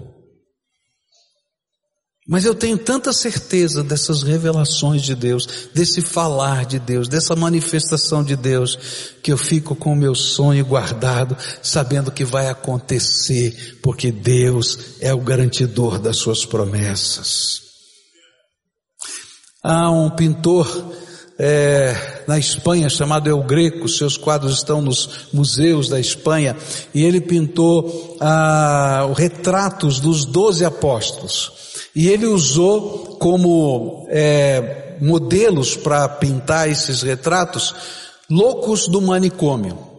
Mas 2.27 2.45
eu 2.45 2.55
tenho 2.55 2.79
tanta 2.79 3.13
certeza 3.13 3.83
dessas 3.83 4.23
revelações 4.23 5.03
de 5.03 5.13
Deus, 5.13 5.69
desse 5.75 6.01
falar 6.01 6.65
de 6.65 6.79
Deus, 6.79 7.09
dessa 7.09 7.35
manifestação 7.35 8.23
de 8.23 8.37
Deus, 8.37 8.79
que 9.21 9.33
eu 9.33 9.37
fico 9.37 9.75
com 9.75 9.93
o 9.93 9.97
meu 9.97 10.15
sonho 10.15 10.65
guardado, 10.65 11.37
sabendo 11.61 12.13
que 12.13 12.25
vai 12.25 12.49
acontecer, 12.49 13.81
porque 13.83 14.13
Deus 14.13 14.79
é 15.01 15.13
o 15.13 15.21
garantidor 15.21 15.99
das 15.99 16.17
suas 16.19 16.47
promessas. 16.47 17.61
Há 19.61 19.91
um 19.91 20.11
pintor 20.11 20.93
é, 21.37 22.23
na 22.29 22.39
Espanha 22.39 22.89
chamado 22.89 23.29
El 23.29 23.43
Greco, 23.43 23.89
seus 23.89 24.17
quadros 24.17 24.59
estão 24.59 24.81
nos 24.81 25.29
museus 25.33 25.89
da 25.89 25.99
Espanha, 25.99 26.57
e 26.95 27.03
ele 27.03 27.21
pintou 27.21 28.17
ah, 28.21 29.13
retratos 29.17 29.99
dos 29.99 30.25
doze 30.25 30.65
apóstolos. 30.65 31.72
E 31.95 32.09
ele 32.09 32.27
usou 32.27 33.17
como 33.19 34.07
é, 34.09 34.97
modelos 35.01 35.77
para 35.77 36.09
pintar 36.09 36.69
esses 36.71 37.03
retratos 37.03 37.75
loucos 38.31 38.89
do 38.89 39.01
manicômio. 39.01 39.93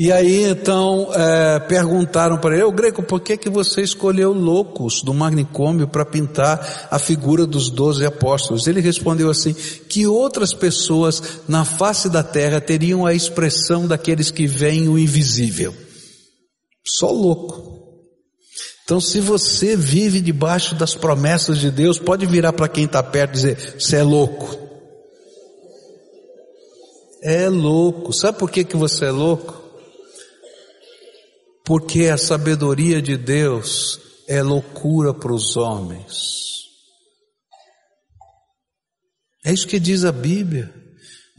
E 0.00 0.12
aí 0.12 0.44
então 0.44 1.08
é, 1.12 1.58
perguntaram 1.58 2.38
para 2.38 2.54
ele, 2.54 2.62
o 2.62 2.70
Greco, 2.70 3.02
por 3.02 3.20
que 3.20 3.36
que 3.36 3.50
você 3.50 3.82
escolheu 3.82 4.32
loucos 4.32 5.02
do 5.02 5.12
manicômio 5.12 5.88
para 5.88 6.04
pintar 6.04 6.86
a 6.88 7.00
figura 7.00 7.44
dos 7.44 7.68
doze 7.68 8.06
apóstolos? 8.06 8.68
Ele 8.68 8.80
respondeu 8.80 9.28
assim, 9.28 9.52
que 9.88 10.06
outras 10.06 10.54
pessoas 10.54 11.40
na 11.48 11.64
face 11.64 12.08
da 12.08 12.22
terra 12.22 12.60
teriam 12.60 13.04
a 13.04 13.12
expressão 13.12 13.88
daqueles 13.88 14.30
que 14.30 14.46
veem 14.46 14.88
o 14.88 14.96
invisível. 14.96 15.74
Só 16.86 17.10
louco. 17.10 17.67
Então, 18.88 19.02
se 19.02 19.20
você 19.20 19.76
vive 19.76 20.18
debaixo 20.18 20.74
das 20.74 20.94
promessas 20.94 21.58
de 21.58 21.70
Deus, 21.70 21.98
pode 21.98 22.24
virar 22.24 22.54
para 22.54 22.66
quem 22.66 22.86
está 22.86 23.02
perto 23.02 23.32
e 23.32 23.34
dizer: 23.34 23.74
você 23.78 23.96
é 23.96 24.02
louco. 24.02 24.58
É 27.22 27.50
louco. 27.50 28.14
Sabe 28.14 28.38
por 28.38 28.50
que, 28.50 28.64
que 28.64 28.78
você 28.78 29.04
é 29.04 29.10
louco? 29.10 29.62
Porque 31.66 32.06
a 32.06 32.16
sabedoria 32.16 33.02
de 33.02 33.18
Deus 33.18 34.00
é 34.26 34.42
loucura 34.42 35.12
para 35.12 35.34
os 35.34 35.54
homens. 35.54 36.38
É 39.44 39.52
isso 39.52 39.68
que 39.68 39.78
diz 39.78 40.02
a 40.06 40.12
Bíblia. 40.12 40.77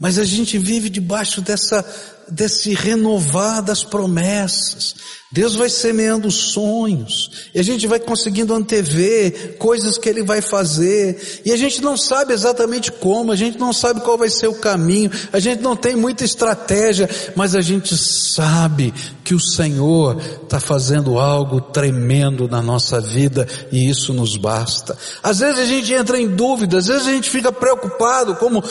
Mas 0.00 0.18
a 0.18 0.24
gente 0.24 0.56
vive 0.56 0.88
debaixo 0.88 1.42
dessa, 1.42 1.84
desse 2.26 2.72
renovar 2.72 3.62
das 3.62 3.84
promessas. 3.84 4.94
Deus 5.30 5.54
vai 5.54 5.68
semeando 5.68 6.28
sonhos, 6.28 7.50
e 7.54 7.60
a 7.60 7.62
gente 7.62 7.86
vai 7.86 8.00
conseguindo 8.00 8.52
antever 8.52 9.58
coisas 9.58 9.96
que 9.96 10.08
Ele 10.08 10.24
vai 10.24 10.40
fazer, 10.40 11.42
e 11.44 11.52
a 11.52 11.56
gente 11.56 11.82
não 11.82 11.96
sabe 11.96 12.32
exatamente 12.32 12.90
como, 12.90 13.30
a 13.30 13.36
gente 13.36 13.56
não 13.56 13.72
sabe 13.72 14.00
qual 14.00 14.18
vai 14.18 14.28
ser 14.28 14.48
o 14.48 14.54
caminho, 14.58 15.10
a 15.32 15.38
gente 15.38 15.60
não 15.62 15.76
tem 15.76 15.94
muita 15.94 16.24
estratégia, 16.24 17.08
mas 17.36 17.54
a 17.54 17.60
gente 17.60 17.96
sabe 17.96 18.92
que 19.22 19.34
o 19.34 19.38
Senhor 19.38 20.20
está 20.42 20.58
fazendo 20.58 21.16
algo 21.18 21.60
tremendo 21.60 22.48
na 22.48 22.60
nossa 22.60 23.00
vida, 23.00 23.46
e 23.70 23.88
isso 23.88 24.12
nos 24.12 24.36
basta. 24.36 24.98
Às 25.22 25.38
vezes 25.38 25.60
a 25.60 25.64
gente 25.66 25.92
entra 25.92 26.18
em 26.18 26.26
dúvida, 26.26 26.78
às 26.78 26.86
vezes 26.86 27.06
a 27.06 27.12
gente 27.12 27.30
fica 27.30 27.52
preocupado, 27.52 28.34
como 28.34 28.64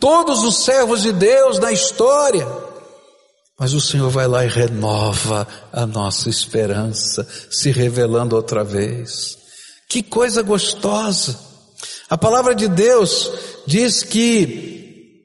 todos 0.00 0.42
os 0.44 0.64
servos 0.64 1.02
de 1.02 1.12
Deus 1.12 1.58
na 1.58 1.72
história, 1.72 2.46
mas 3.58 3.72
o 3.72 3.80
Senhor 3.80 4.10
vai 4.10 4.26
lá 4.26 4.44
e 4.44 4.48
renova 4.48 5.46
a 5.72 5.86
nossa 5.86 6.28
esperança, 6.28 7.26
se 7.50 7.70
revelando 7.70 8.34
outra 8.34 8.64
vez. 8.64 9.38
Que 9.88 10.02
coisa 10.02 10.42
gostosa! 10.42 11.38
A 12.10 12.18
palavra 12.18 12.54
de 12.54 12.68
Deus 12.68 13.30
diz 13.66 14.02
que 14.02 15.22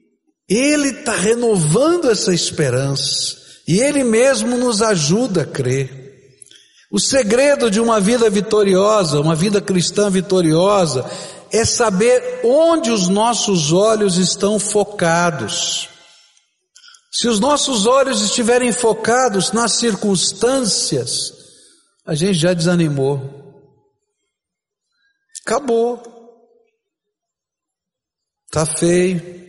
Ele 0.48 0.90
está 0.90 1.16
renovando 1.16 2.10
essa 2.10 2.34
esperança 2.34 3.38
e 3.68 3.80
Ele 3.80 4.04
mesmo 4.04 4.58
nos 4.58 4.82
ajuda 4.82 5.42
a 5.42 5.46
crer. 5.46 6.00
O 6.92 7.00
segredo 7.00 7.70
de 7.70 7.80
uma 7.80 8.00
vida 8.00 8.30
vitoriosa, 8.30 9.20
uma 9.20 9.36
vida 9.36 9.62
cristã 9.62 10.10
vitoriosa, 10.10 11.06
é 11.52 11.66
saber 11.66 12.42
onde 12.44 12.92
os 12.92 13.08
nossos 13.08 13.72
olhos 13.72 14.18
estão 14.18 14.60
focados. 14.60 15.90
Se 17.12 17.28
os 17.28 17.40
nossos 17.40 17.86
olhos 17.86 18.22
estiverem 18.22 18.72
focados 18.72 19.52
nas 19.52 19.74
circunstâncias, 19.74 21.34
a 22.06 22.14
gente 22.16 22.36
já 22.36 22.54
desanimou. 22.54 23.40
Acabou. 25.46 26.02
Tá 28.52 28.66
feio. 28.66 29.40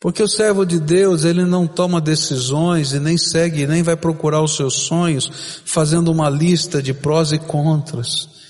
Porque 0.00 0.20
o 0.20 0.28
servo 0.28 0.66
de 0.66 0.80
Deus, 0.80 1.24
ele 1.24 1.44
não 1.44 1.66
toma 1.66 2.00
decisões 2.00 2.92
e 2.92 2.98
nem 2.98 3.16
segue, 3.16 3.68
nem 3.68 3.84
vai 3.84 3.96
procurar 3.96 4.42
os 4.42 4.56
seus 4.56 4.74
sonhos 4.74 5.30
fazendo 5.64 6.10
uma 6.10 6.28
lista 6.28 6.82
de 6.82 6.92
prós 6.92 7.30
e 7.30 7.38
contras. 7.38 8.41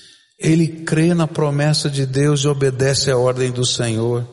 Ele 0.43 0.67
crê 0.67 1.13
na 1.13 1.25
promessa 1.25 1.89
de 1.89 2.05
Deus 2.05 2.41
e 2.41 2.49
obedece 2.49 3.09
à 3.09 3.17
ordem 3.17 3.49
do 3.49 3.65
Senhor. 3.65 4.27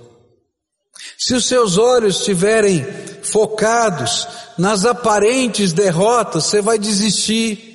Se 1.16 1.34
os 1.34 1.46
seus 1.46 1.78
olhos 1.78 2.18
estiverem 2.18 2.84
focados 3.22 4.26
nas 4.58 4.84
aparentes 4.84 5.72
derrotas, 5.72 6.44
você 6.44 6.60
vai 6.60 6.80
desistir. 6.80 7.68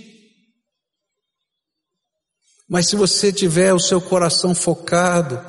Mas 2.67 2.89
se 2.89 2.97
você 2.97 3.31
tiver 3.31 3.73
o 3.73 3.79
seu 3.79 4.01
coração 4.01 4.53
focado 4.53 5.39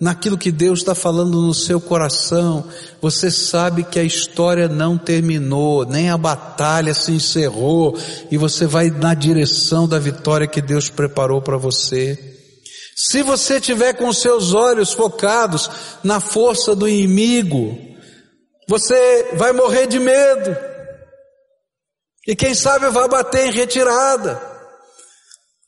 naquilo 0.00 0.38
que 0.38 0.50
Deus 0.50 0.78
está 0.78 0.94
falando 0.94 1.42
no 1.42 1.52
seu 1.52 1.78
coração, 1.78 2.66
você 3.02 3.30
sabe 3.30 3.84
que 3.84 3.98
a 3.98 4.04
história 4.04 4.66
não 4.66 4.96
terminou, 4.96 5.84
nem 5.84 6.08
a 6.08 6.16
batalha 6.16 6.94
se 6.94 7.12
encerrou, 7.12 7.98
e 8.30 8.38
você 8.38 8.66
vai 8.66 8.88
na 8.88 9.12
direção 9.12 9.86
da 9.86 9.98
vitória 9.98 10.46
que 10.46 10.62
Deus 10.62 10.88
preparou 10.88 11.42
para 11.42 11.58
você. 11.58 12.29
Se 12.96 13.22
você 13.22 13.60
tiver 13.60 13.94
com 13.94 14.12
seus 14.12 14.52
olhos 14.52 14.92
focados 14.92 15.70
na 16.02 16.20
força 16.20 16.74
do 16.74 16.88
inimigo, 16.88 17.78
você 18.68 19.30
vai 19.34 19.52
morrer 19.52 19.86
de 19.86 19.98
medo. 19.98 20.56
E 22.26 22.36
quem 22.36 22.54
sabe 22.54 22.88
vai 22.90 23.08
bater 23.08 23.46
em 23.46 23.52
retirada. 23.52 24.49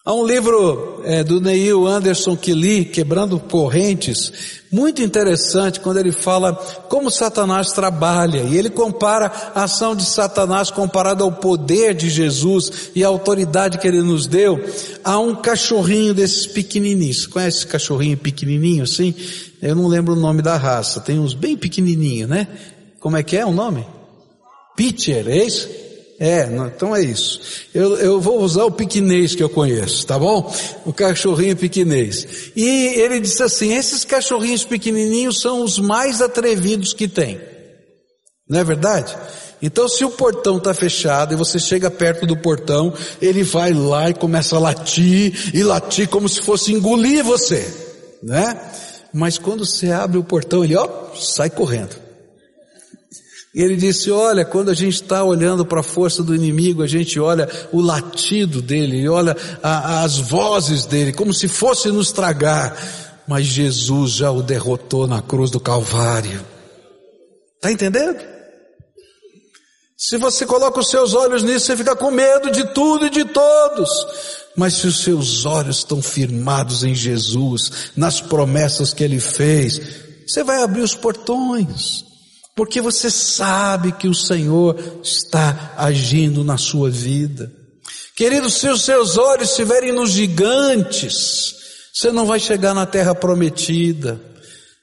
Há 0.04 0.12
um 0.12 0.26
livro 0.26 1.00
é, 1.04 1.22
do 1.22 1.40
Neil 1.40 1.86
Anderson 1.86 2.36
Kelly, 2.36 2.86
Quebrando 2.86 3.38
Correntes, 3.38 4.32
muito 4.68 5.00
interessante 5.00 5.78
quando 5.78 5.98
ele 5.98 6.10
fala 6.10 6.54
como 6.88 7.08
Satanás 7.08 7.70
trabalha 7.70 8.40
e 8.40 8.58
ele 8.58 8.68
compara 8.68 9.30
a 9.54 9.62
ação 9.62 9.94
de 9.94 10.04
Satanás 10.04 10.72
comparada 10.72 11.22
ao 11.22 11.30
poder 11.30 11.94
de 11.94 12.10
Jesus 12.10 12.90
e 12.96 13.04
a 13.04 13.06
autoridade 13.06 13.78
que 13.78 13.86
ele 13.86 14.02
nos 14.02 14.26
deu 14.26 14.58
a 15.04 15.20
um 15.20 15.36
cachorrinho 15.36 16.12
desses 16.12 16.48
pequenininhos. 16.48 17.28
Conhece 17.28 17.58
esse 17.58 17.66
cachorrinho 17.68 18.16
pequenininho 18.16 18.82
assim? 18.82 19.14
Eu 19.62 19.76
não 19.76 19.86
lembro 19.86 20.14
o 20.14 20.20
nome 20.20 20.42
da 20.42 20.56
raça, 20.56 20.98
tem 20.98 21.20
uns 21.20 21.32
bem 21.32 21.56
pequenininhos, 21.56 22.28
né? 22.28 22.48
Como 22.98 23.16
é 23.16 23.22
que 23.22 23.36
é 23.36 23.46
o 23.46 23.52
nome? 23.52 23.86
Pitcher, 24.74 25.28
é 25.28 25.44
isso? 25.44 25.91
É, 26.24 26.48
então 26.72 26.94
é 26.94 27.02
isso. 27.02 27.40
Eu, 27.74 27.96
eu 27.96 28.20
vou 28.20 28.40
usar 28.42 28.62
o 28.62 28.70
piquinês 28.70 29.34
que 29.34 29.42
eu 29.42 29.48
conheço, 29.48 30.06
tá 30.06 30.16
bom? 30.16 30.54
O 30.86 30.92
cachorrinho 30.92 31.56
piquinês. 31.56 32.52
E 32.54 32.64
ele 32.94 33.18
disse 33.18 33.42
assim: 33.42 33.74
esses 33.74 34.04
cachorrinhos 34.04 34.64
pequenininhos 34.64 35.40
são 35.40 35.64
os 35.64 35.80
mais 35.80 36.22
atrevidos 36.22 36.94
que 36.94 37.08
tem. 37.08 37.40
Não 38.48 38.60
é 38.60 38.62
verdade? 38.62 39.16
Então, 39.60 39.88
se 39.88 40.04
o 40.04 40.10
portão 40.10 40.58
está 40.58 40.72
fechado 40.72 41.34
e 41.34 41.36
você 41.36 41.58
chega 41.58 41.90
perto 41.90 42.24
do 42.24 42.36
portão, 42.36 42.94
ele 43.20 43.42
vai 43.42 43.72
lá 43.72 44.08
e 44.08 44.14
começa 44.14 44.54
a 44.54 44.60
latir 44.60 45.50
e 45.52 45.64
latir 45.64 46.08
como 46.08 46.28
se 46.28 46.40
fosse 46.42 46.72
engolir 46.72 47.24
você, 47.24 47.68
né? 48.22 48.60
Mas 49.12 49.38
quando 49.38 49.66
você 49.66 49.90
abre 49.90 50.18
o 50.18 50.24
portão, 50.24 50.62
ele 50.62 50.76
ó, 50.76 50.88
sai 51.16 51.50
correndo. 51.50 52.01
E 53.54 53.60
ele 53.60 53.76
disse: 53.76 54.10
Olha, 54.10 54.44
quando 54.44 54.70
a 54.70 54.74
gente 54.74 54.94
está 54.94 55.22
olhando 55.22 55.64
para 55.64 55.80
a 55.80 55.84
força 55.84 56.22
do 56.22 56.34
inimigo, 56.34 56.82
a 56.82 56.86
gente 56.86 57.20
olha 57.20 57.48
o 57.70 57.80
latido 57.80 58.62
dele, 58.62 59.06
olha 59.08 59.36
a, 59.62 60.02
as 60.02 60.18
vozes 60.18 60.86
dele, 60.86 61.12
como 61.12 61.34
se 61.34 61.48
fosse 61.48 61.88
nos 61.88 62.12
tragar. 62.12 62.76
Mas 63.28 63.46
Jesus 63.46 64.12
já 64.12 64.30
o 64.30 64.42
derrotou 64.42 65.06
na 65.06 65.20
cruz 65.20 65.50
do 65.50 65.60
Calvário. 65.60 66.44
Está 67.56 67.70
entendendo? 67.70 68.18
Se 69.96 70.16
você 70.16 70.44
coloca 70.44 70.80
os 70.80 70.90
seus 70.90 71.14
olhos 71.14 71.44
nisso, 71.44 71.66
você 71.66 71.76
fica 71.76 71.94
com 71.94 72.10
medo 72.10 72.50
de 72.50 72.64
tudo 72.74 73.06
e 73.06 73.10
de 73.10 73.24
todos. 73.24 73.88
Mas 74.56 74.74
se 74.74 74.86
os 74.88 75.04
seus 75.04 75.46
olhos 75.46 75.78
estão 75.78 76.02
firmados 76.02 76.82
em 76.82 76.94
Jesus, 76.94 77.92
nas 77.96 78.20
promessas 78.20 78.92
que 78.92 79.04
Ele 79.04 79.20
fez, 79.20 79.80
você 80.26 80.42
vai 80.42 80.62
abrir 80.62 80.80
os 80.80 80.96
portões 80.96 82.11
porque 82.54 82.80
você 82.80 83.10
sabe 83.10 83.92
que 83.92 84.08
o 84.08 84.14
Senhor 84.14 84.76
está 85.02 85.74
agindo 85.76 86.44
na 86.44 86.58
sua 86.58 86.90
vida. 86.90 87.50
Querido, 88.14 88.50
se 88.50 88.68
os 88.68 88.84
seus 88.84 89.16
olhos 89.16 89.50
estiverem 89.50 89.92
nos 89.92 90.10
gigantes, 90.10 91.54
você 91.92 92.12
não 92.12 92.26
vai 92.26 92.38
chegar 92.38 92.74
na 92.74 92.86
terra 92.86 93.14
prometida. 93.14 94.20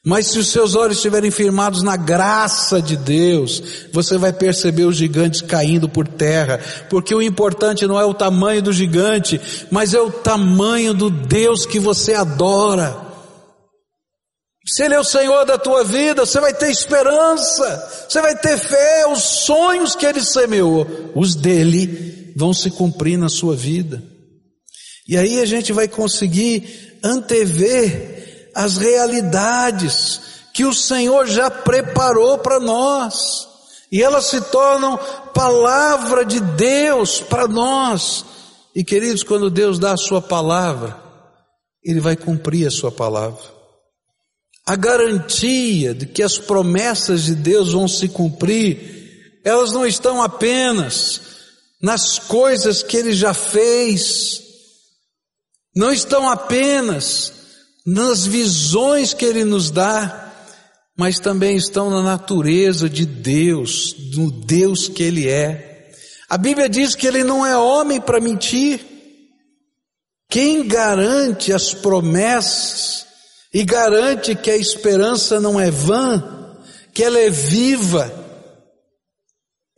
Mas 0.04 0.28
se 0.28 0.40
os 0.40 0.48
seus 0.48 0.76
olhos 0.76 0.98
estiverem 0.98 1.30
firmados 1.30 1.84
na 1.84 1.98
graça 1.98 2.82
de 2.82 2.96
Deus, 2.96 3.62
você 3.92 4.18
vai 4.18 4.32
perceber 4.32 4.86
os 4.86 4.96
gigantes 4.96 5.42
caindo 5.42 5.90
por 5.90 6.08
terra, 6.08 6.60
porque 6.90 7.14
o 7.14 7.22
importante 7.22 7.86
não 7.86 8.00
é 8.00 8.06
o 8.06 8.14
tamanho 8.14 8.62
do 8.62 8.72
gigante, 8.72 9.40
mas 9.70 9.94
é 9.94 10.00
o 10.00 10.10
tamanho 10.10 10.94
do 10.94 11.10
Deus 11.10 11.66
que 11.66 11.80
você 11.80 12.14
adora. 12.14 13.09
Se 14.70 14.84
Ele 14.84 14.94
é 14.94 15.00
o 15.00 15.04
Senhor 15.04 15.46
da 15.46 15.58
tua 15.58 15.84
vida, 15.84 16.26
você 16.26 16.40
vai 16.40 16.54
ter 16.54 16.70
esperança, 16.70 18.06
você 18.08 18.22
vai 18.22 18.36
ter 18.36 18.56
fé, 18.56 19.08
os 19.08 19.24
sonhos 19.24 19.96
que 19.96 20.06
Ele 20.06 20.24
semeou, 20.24 20.86
os 21.16 21.34
dele 21.34 22.34
vão 22.38 22.54
se 22.54 22.70
cumprir 22.70 23.18
na 23.18 23.30
sua 23.30 23.56
vida. 23.56 24.04
E 25.08 25.18
aí 25.18 25.42
a 25.42 25.46
gente 25.46 25.74
vai 25.74 25.88
conseguir 25.88 27.00
antever 27.04 28.52
as 28.54 28.78
realidades 28.78 30.22
que 30.54 30.64
o 30.64 30.74
Senhor 30.74 31.26
já 31.26 31.50
preparou 31.50 32.38
para 32.38 32.60
nós. 32.60 33.48
E 33.92 34.04
elas 34.04 34.26
se 34.26 34.40
tornam 34.40 35.00
palavra 35.34 36.24
de 36.24 36.40
Deus 36.40 37.20
para 37.22 37.48
nós. 37.48 38.24
E 38.76 38.84
queridos, 38.84 39.24
quando 39.24 39.50
Deus 39.50 39.80
dá 39.80 39.94
a 39.94 39.98
sua 39.98 40.22
palavra, 40.22 40.96
Ele 41.84 42.00
vai 42.00 42.16
cumprir 42.16 42.68
a 42.68 42.72
sua 42.72 42.92
palavra 42.92 43.59
a 44.66 44.76
garantia 44.76 45.94
de 45.94 46.06
que 46.06 46.22
as 46.22 46.38
promessas 46.38 47.24
de 47.24 47.36
Deus 47.36 47.72
vão 47.72 47.88
se 47.88 48.08
cumprir, 48.08 49.42
elas 49.44 49.72
não 49.72 49.86
estão 49.86 50.22
apenas 50.22 51.22
nas 51.82 52.20
coisas 52.20 52.84
que 52.84 52.98
Ele 52.98 53.14
já 53.14 53.34
fez, 53.34 54.42
não 55.76 55.92
estão 55.92 56.30
apenas 56.30 57.34
nas 57.86 58.26
visões 58.26 59.14
que 59.14 59.26
Ele 59.26 59.44
nos 59.44 59.72
dá, 59.72 60.34
mas 60.98 61.18
também 61.18 61.56
estão 61.56 61.90
na 61.90 62.04
natureza 62.04 62.90
de 62.90 63.06
Deus, 63.06 63.96
no 64.14 64.30
Deus 64.30 64.90
que 64.90 65.02
Ele 65.02 65.28
é. 65.28 65.94
A 66.30 66.38
Bíblia 66.38 66.70
diz 66.70 66.94
que 66.94 67.08
Ele 67.08 67.24
não 67.24 67.46
é 67.46 67.58
homem 67.58 68.00
para 68.00 68.20
mentir. 68.20 68.86
Quem 70.30 70.68
garante 70.68 71.52
as 71.52 71.74
promessas 71.74 73.09
e 73.54 73.64
garante 73.64 74.36
que 74.36 74.52
a 74.52 74.58
esperança 74.58 75.40
não 75.40 75.60
é 75.60 75.72
vã, 75.72 76.58
que 76.94 77.04
ela 77.04 77.20
é 77.20 77.30
viva, 77.30 78.20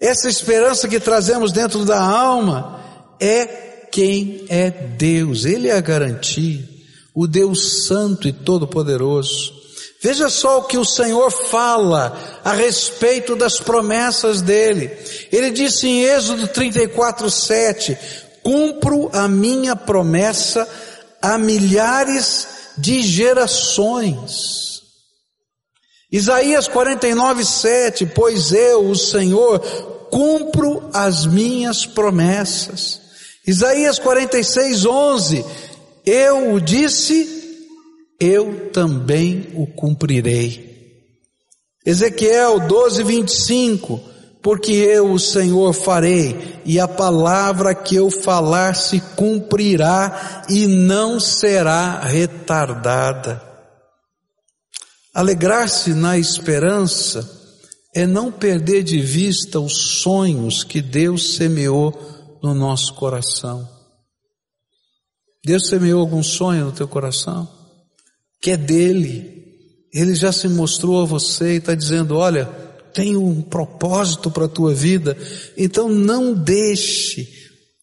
essa 0.02 0.28
esperança 0.28 0.88
que 0.88 1.00
trazemos 1.00 1.52
dentro 1.52 1.86
da 1.86 2.02
alma 2.02 2.84
é 3.20 3.46
quem 3.92 4.46
é 4.50 4.72
Deus, 4.72 5.46
Ele 5.46 5.68
é 5.68 5.74
a 5.74 5.82
garantia, 5.82 6.68
o 7.14 7.28
Deus 7.28 7.86
Santo 7.86 8.28
e 8.28 8.34
Todo-Poderoso. 8.34 9.62
Veja 10.02 10.28
só 10.28 10.58
o 10.58 10.64
que 10.64 10.80
o 10.80 10.86
Senhor 10.86 11.30
fala 11.30 12.42
a 12.44 12.54
respeito 12.54 13.36
das 13.36 13.60
promessas 13.60 14.42
dele. 14.42 14.92
Ele 15.32 15.52
disse 15.52 15.88
em 15.88 16.04
Êxodo 16.04 16.48
34, 16.48 17.30
7, 17.30 17.96
cumpro 18.42 19.12
a 19.14 19.28
minha 19.28 19.76
promessa 19.76 20.68
a 21.22 21.38
milhares 21.38 22.48
de 22.48 22.61
gerações. 23.04 24.82
Isaías 26.12 26.67
49, 26.67 27.46
7, 27.46 28.06
pois 28.08 28.52
eu, 28.52 28.89
o 28.89 28.96
Senhor, 28.96 29.60
cumpro 30.10 30.89
as 30.94 31.26
minhas 31.26 31.86
promessas. 31.86 33.00
Isaías 33.48 33.98
46, 33.98 34.86
11, 34.86 35.46
eu 36.06 36.54
o 36.54 36.60
disse, 36.60 37.58
eu 38.20 38.70
também 38.72 39.48
o 39.56 39.65
cumprirei. 39.65 40.70
Ezequiel 41.86 42.60
12, 42.67 43.04
25, 43.04 44.11
porque 44.41 44.71
eu, 44.71 45.12
o 45.12 45.19
Senhor, 45.19 45.71
farei, 45.73 46.62
e 46.65 46.80
a 46.80 46.88
palavra 46.88 47.75
que 47.75 47.95
eu 47.95 48.10
falar 48.10 48.75
se 48.75 48.99
cumprirá 49.15 50.45
e 50.49 50.65
não 50.65 51.19
será 51.19 51.99
retardada. 51.99 53.41
Alegrar-se 55.13 55.93
na 55.93 56.17
esperança 56.17 57.39
é 57.93 58.08
não 58.08 58.32
perder 58.32 58.84
de 58.84 58.99
vista 58.99 59.60
os 59.60 60.01
sonhos 60.01 60.63
que 60.63 60.82
Deus 60.82 61.36
semeou 61.36 61.93
no 62.41 62.56
nosso 62.56 62.93
coração. 62.95 63.67
Deus 65.43 65.67
semeou 65.67 65.99
algum 65.99 66.23
sonho 66.23 66.65
no 66.65 66.71
teu 66.71 66.88
coração? 66.88 67.47
Que 68.41 68.51
é 68.51 68.58
dele. 68.58 69.41
Ele 69.93 70.15
já 70.15 70.32
se 70.32 70.47
mostrou 70.47 71.01
a 71.01 71.06
você 71.06 71.56
e 71.56 71.58
está 71.58 71.75
dizendo: 71.75 72.15
olha, 72.15 72.45
tenho 72.93 73.25
um 73.25 73.41
propósito 73.41 74.30
para 74.30 74.45
a 74.45 74.49
tua 74.49 74.73
vida. 74.73 75.17
Então 75.58 75.89
não 75.89 76.34
deixe 76.34 77.27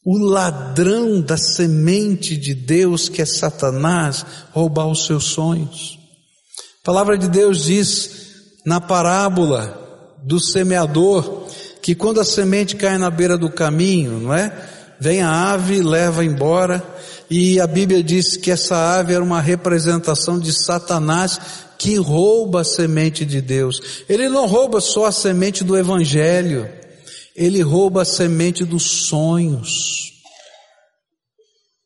o 0.05 0.17
ladrão 0.19 1.21
da 1.21 1.37
semente 1.37 2.37
de 2.37 2.55
Deus, 2.55 3.09
que 3.09 3.21
é 3.21 3.27
Satanás, 3.27 4.25
roubar 4.53 4.87
os 4.87 5.05
seus 5.05 5.25
sonhos. 5.25 5.99
A 6.83 6.87
palavra 6.87 7.19
de 7.19 7.29
Deus 7.29 7.65
diz 7.65 8.11
na 8.65 8.81
parábola 8.81 10.17
do 10.23 10.41
semeador, 10.41 11.47
que 11.83 11.95
quando 11.95 12.21
a 12.21 12.25
semente 12.25 12.77
cai 12.77 12.99
na 12.99 13.11
beira 13.11 13.37
do 13.37 13.51
caminho, 13.51 14.21
não 14.21 14.35
é? 14.35 14.53
Vem 15.01 15.23
a 15.23 15.53
ave, 15.53 15.83
leva 15.83 16.25
embora, 16.25 16.83
e 17.31 17.61
a 17.61 17.67
Bíblia 17.67 18.03
diz 18.03 18.37
que 18.37 18.51
essa 18.51 18.99
ave 18.99 19.13
era 19.13 19.23
uma 19.23 19.41
representação 19.41 20.39
de 20.39 20.53
Satanás 20.53 21.39
que 21.79 21.97
rouba 21.97 22.63
a 22.63 22.65
semente 22.65 23.25
de 23.25 23.41
Deus. 23.41 24.05
Ele 24.09 24.29
não 24.29 24.47
rouba 24.47 24.81
só 24.81 25.07
a 25.07 25.13
semente 25.13 25.63
do 25.63 25.77
evangelho, 25.77 26.69
ele 27.37 27.61
rouba 27.63 28.03
a 28.03 28.05
semente 28.05 28.65
dos 28.65 29.07
sonhos. 29.09 30.09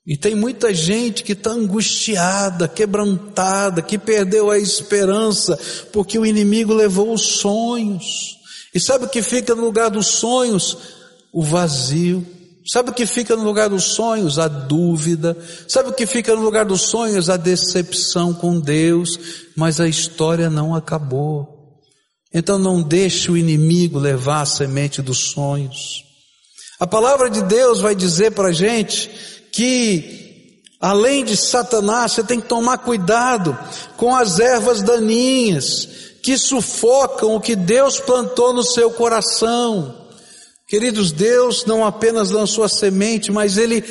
E 0.04 0.16
tem 0.16 0.34
muita 0.34 0.74
gente 0.74 1.22
que 1.22 1.32
está 1.32 1.50
angustiada, 1.50 2.66
quebrantada, 2.66 3.82
que 3.82 3.96
perdeu 3.96 4.50
a 4.50 4.58
esperança, 4.58 5.58
porque 5.92 6.18
o 6.18 6.26
inimigo 6.26 6.74
levou 6.74 7.12
os 7.12 7.22
sonhos. 7.22 8.36
E 8.74 8.80
sabe 8.80 9.04
o 9.04 9.08
que 9.08 9.22
fica 9.22 9.54
no 9.54 9.62
lugar 9.62 9.90
dos 9.90 10.06
sonhos? 10.06 10.76
O 11.32 11.42
vazio. 11.42 12.26
Sabe 12.66 12.90
o 12.90 12.94
que 12.94 13.06
fica 13.06 13.34
no 13.34 13.42
lugar 13.42 13.68
dos 13.68 13.84
sonhos? 13.94 14.38
A 14.38 14.46
dúvida. 14.46 15.36
Sabe 15.68 15.90
o 15.90 15.92
que 15.92 16.06
fica 16.06 16.34
no 16.34 16.42
lugar 16.42 16.64
dos 16.64 16.82
sonhos? 16.82 17.28
A 17.28 17.36
decepção 17.36 18.32
com 18.32 18.60
Deus. 18.60 19.18
Mas 19.56 19.80
a 19.80 19.88
história 19.88 20.48
não 20.48 20.74
acabou. 20.74 21.80
Então 22.32 22.58
não 22.58 22.82
deixe 22.82 23.30
o 23.30 23.36
inimigo 23.36 23.98
levar 23.98 24.42
a 24.42 24.46
semente 24.46 25.02
dos 25.02 25.18
sonhos. 25.18 26.04
A 26.80 26.86
palavra 26.86 27.28
de 27.28 27.42
Deus 27.42 27.80
vai 27.80 27.94
dizer 27.94 28.32
para 28.32 28.48
a 28.48 28.52
gente 28.52 29.10
que 29.52 30.62
além 30.80 31.24
de 31.24 31.36
Satanás, 31.36 32.12
você 32.12 32.24
tem 32.24 32.40
que 32.40 32.48
tomar 32.48 32.78
cuidado 32.78 33.56
com 33.96 34.14
as 34.16 34.40
ervas 34.40 34.82
daninhas 34.82 35.88
que 36.22 36.36
sufocam 36.38 37.34
o 37.34 37.40
que 37.40 37.54
Deus 37.54 38.00
plantou 38.00 38.52
no 38.52 38.62
seu 38.62 38.90
coração. 38.90 40.01
Queridos, 40.72 41.12
Deus 41.12 41.66
não 41.66 41.84
apenas 41.84 42.30
lançou 42.30 42.64
a 42.64 42.68
semente, 42.68 43.30
mas 43.30 43.58
Ele 43.58 43.82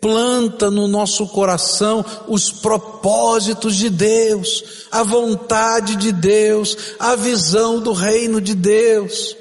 planta 0.00 0.70
no 0.70 0.86
nosso 0.86 1.26
coração 1.26 2.04
os 2.28 2.52
propósitos 2.52 3.74
de 3.74 3.90
Deus, 3.90 4.86
a 4.92 5.02
vontade 5.02 5.96
de 5.96 6.12
Deus, 6.12 6.94
a 7.00 7.16
visão 7.16 7.80
do 7.80 7.92
reino 7.92 8.40
de 8.40 8.54
Deus. 8.54 9.36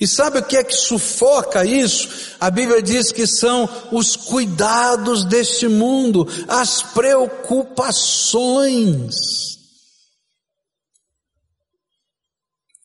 E 0.00 0.08
sabe 0.08 0.40
o 0.40 0.42
que 0.42 0.56
é 0.56 0.64
que 0.64 0.74
sufoca 0.74 1.64
isso? 1.64 2.08
A 2.40 2.50
Bíblia 2.50 2.82
diz 2.82 3.12
que 3.12 3.28
são 3.28 3.68
os 3.92 4.16
cuidados 4.16 5.24
deste 5.24 5.68
mundo, 5.68 6.26
as 6.48 6.82
preocupações, 6.82 9.14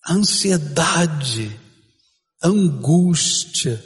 a 0.06 0.14
ansiedade, 0.14 1.60
angústia. 2.44 3.84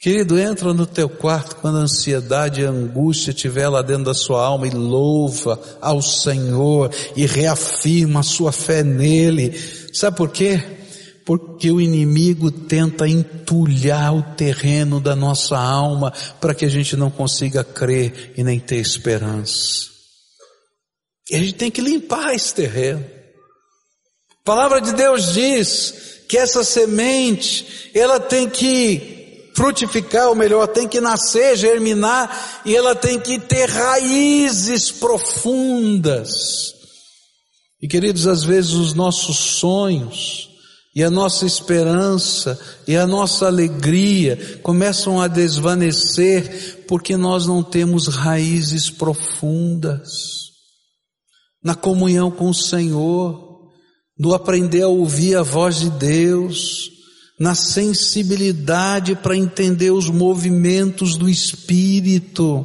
Querido, 0.00 0.38
entra 0.38 0.74
no 0.74 0.86
teu 0.86 1.08
quarto 1.08 1.56
quando 1.56 1.78
a 1.78 1.82
ansiedade 1.82 2.60
e 2.60 2.66
a 2.66 2.70
angústia 2.70 3.30
estiver 3.30 3.68
lá 3.68 3.82
dentro 3.82 4.04
da 4.04 4.14
sua 4.14 4.44
alma 4.44 4.66
e 4.66 4.70
louva 4.70 5.60
ao 5.80 6.02
Senhor 6.02 6.90
e 7.14 7.24
reafirma 7.24 8.20
a 8.20 8.24
sua 8.24 8.50
fé 8.50 8.82
nele. 8.82 9.56
Sabe 9.92 10.16
por 10.16 10.30
quê? 10.30 10.60
porque 11.24 11.70
o 11.70 11.80
inimigo 11.80 12.50
tenta 12.50 13.08
entulhar 13.08 14.14
o 14.14 14.22
terreno 14.34 15.00
da 15.00 15.14
nossa 15.14 15.56
alma 15.56 16.12
para 16.40 16.54
que 16.54 16.64
a 16.64 16.68
gente 16.68 16.96
não 16.96 17.10
consiga 17.10 17.62
crer 17.62 18.32
e 18.36 18.42
nem 18.42 18.58
ter 18.58 18.76
esperança. 18.76 19.90
E 21.30 21.36
a 21.36 21.38
gente 21.38 21.54
tem 21.54 21.70
que 21.70 21.80
limpar 21.80 22.34
esse 22.34 22.54
terreno. 22.54 23.04
A 24.40 24.44
palavra 24.44 24.80
de 24.80 24.92
Deus 24.92 25.32
diz 25.32 26.21
que 26.32 26.38
essa 26.38 26.64
semente, 26.64 27.90
ela 27.92 28.18
tem 28.18 28.48
que 28.48 29.50
frutificar, 29.54 30.30
ou 30.30 30.34
melhor, 30.34 30.66
tem 30.66 30.88
que 30.88 30.98
nascer, 30.98 31.58
germinar, 31.58 32.62
e 32.64 32.74
ela 32.74 32.94
tem 32.94 33.20
que 33.20 33.38
ter 33.38 33.68
raízes 33.68 34.90
profundas. 34.90 36.30
E 37.82 37.86
queridos, 37.86 38.26
às 38.26 38.42
vezes 38.44 38.70
os 38.70 38.94
nossos 38.94 39.36
sonhos, 39.36 40.48
e 40.94 41.04
a 41.04 41.10
nossa 41.10 41.44
esperança 41.44 42.58
e 42.88 42.96
a 42.96 43.06
nossa 43.06 43.46
alegria 43.46 44.58
começam 44.62 45.20
a 45.20 45.28
desvanecer 45.28 46.84
porque 46.88 47.14
nós 47.14 47.46
não 47.46 47.62
temos 47.62 48.06
raízes 48.08 48.88
profundas 48.88 50.10
na 51.62 51.74
comunhão 51.74 52.30
com 52.30 52.48
o 52.48 52.54
Senhor, 52.54 53.51
no 54.22 54.34
aprender 54.34 54.82
a 54.82 54.88
ouvir 54.88 55.34
a 55.34 55.42
voz 55.42 55.80
de 55.80 55.90
Deus, 55.90 56.92
na 57.40 57.56
sensibilidade 57.56 59.16
para 59.16 59.36
entender 59.36 59.90
os 59.90 60.08
movimentos 60.08 61.16
do 61.16 61.28
Espírito. 61.28 62.64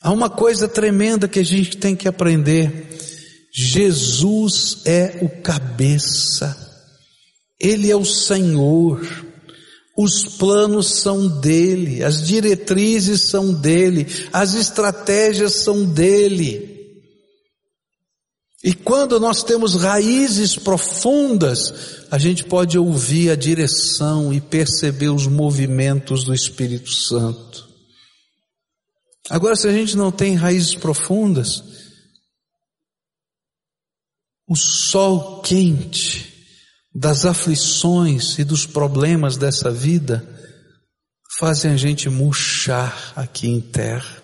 Há 0.00 0.12
uma 0.12 0.30
coisa 0.30 0.68
tremenda 0.68 1.26
que 1.26 1.40
a 1.40 1.44
gente 1.44 1.76
tem 1.76 1.96
que 1.96 2.06
aprender. 2.06 2.96
Jesus 3.52 4.82
é 4.84 5.18
o 5.22 5.28
cabeça. 5.28 6.56
Ele 7.58 7.90
é 7.90 7.96
o 7.96 8.04
Senhor, 8.04 9.04
os 9.98 10.36
planos 10.36 11.00
são 11.00 11.26
dele, 11.40 12.04
as 12.04 12.24
diretrizes 12.24 13.22
são 13.22 13.52
dele, 13.52 14.06
as 14.32 14.54
estratégias 14.54 15.54
são 15.54 15.84
dele. 15.84 16.73
E 18.64 18.72
quando 18.72 19.20
nós 19.20 19.42
temos 19.42 19.74
raízes 19.74 20.56
profundas, 20.56 22.06
a 22.10 22.16
gente 22.16 22.42
pode 22.44 22.78
ouvir 22.78 23.30
a 23.30 23.36
direção 23.36 24.32
e 24.32 24.40
perceber 24.40 25.10
os 25.10 25.26
movimentos 25.26 26.24
do 26.24 26.32
Espírito 26.32 26.90
Santo. 26.90 27.68
Agora, 29.28 29.54
se 29.54 29.68
a 29.68 29.72
gente 29.72 29.94
não 29.98 30.10
tem 30.10 30.34
raízes 30.34 30.74
profundas, 30.74 31.62
o 34.48 34.56
sol 34.56 35.42
quente 35.42 36.32
das 36.94 37.26
aflições 37.26 38.38
e 38.38 38.44
dos 38.44 38.64
problemas 38.64 39.36
dessa 39.36 39.70
vida 39.70 40.26
fazem 41.38 41.70
a 41.70 41.76
gente 41.76 42.08
murchar 42.08 43.12
aqui 43.14 43.46
em 43.46 43.60
terra. 43.60 44.22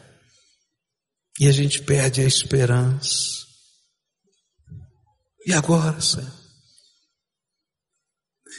E 1.38 1.46
a 1.46 1.52
gente 1.52 1.82
perde 1.82 2.22
a 2.22 2.26
esperança. 2.26 3.39
E 5.50 5.52
agora, 5.52 6.00
Senhor? 6.00 6.30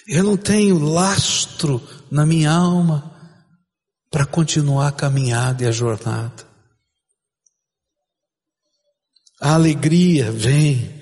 Eu 0.10 0.26
não 0.26 0.36
tenho 0.36 0.78
lastro 0.78 1.82
na 2.12 2.26
minha 2.26 2.52
alma 2.52 3.10
para 4.10 4.26
continuar 4.26 4.90
a 4.90 4.92
caminhada 4.92 5.64
e 5.64 5.68
a 5.68 5.72
jornada. 5.72 6.46
A 9.40 9.54
alegria 9.54 10.34
vem 10.34 11.02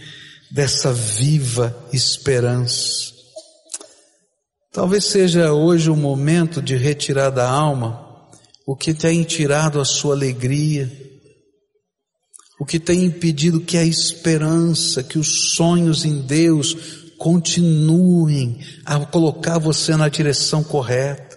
dessa 0.52 0.93
viva 0.93 1.75
esperança. 1.91 3.12
Talvez 4.71 5.06
seja 5.06 5.54
hoje 5.54 5.89
o 5.89 5.95
momento 5.95 6.62
de 6.62 6.78
retirar 6.78 7.32
da 7.32 7.49
alma 7.49 8.30
o 8.63 8.75
que 8.75 8.93
tem 8.93 9.23
tirado 9.23 9.82
a 9.82 9.86
sua 9.86 10.13
alegria, 10.13 10.88
o 12.60 12.65
que 12.65 12.78
tem 12.78 13.06
impedido 13.06 13.62
que 13.62 13.78
a 13.78 13.86
esperança, 13.86 15.02
que 15.02 15.17
os 15.17 15.56
sonhos 15.56 16.04
em 16.04 16.19
Deus 16.19 16.76
continuem 17.17 18.60
a 18.86 19.00
colocar 19.06 19.58
você 19.58 19.95
na 19.95 20.10
direção 20.10 20.62
correta. 20.62 21.29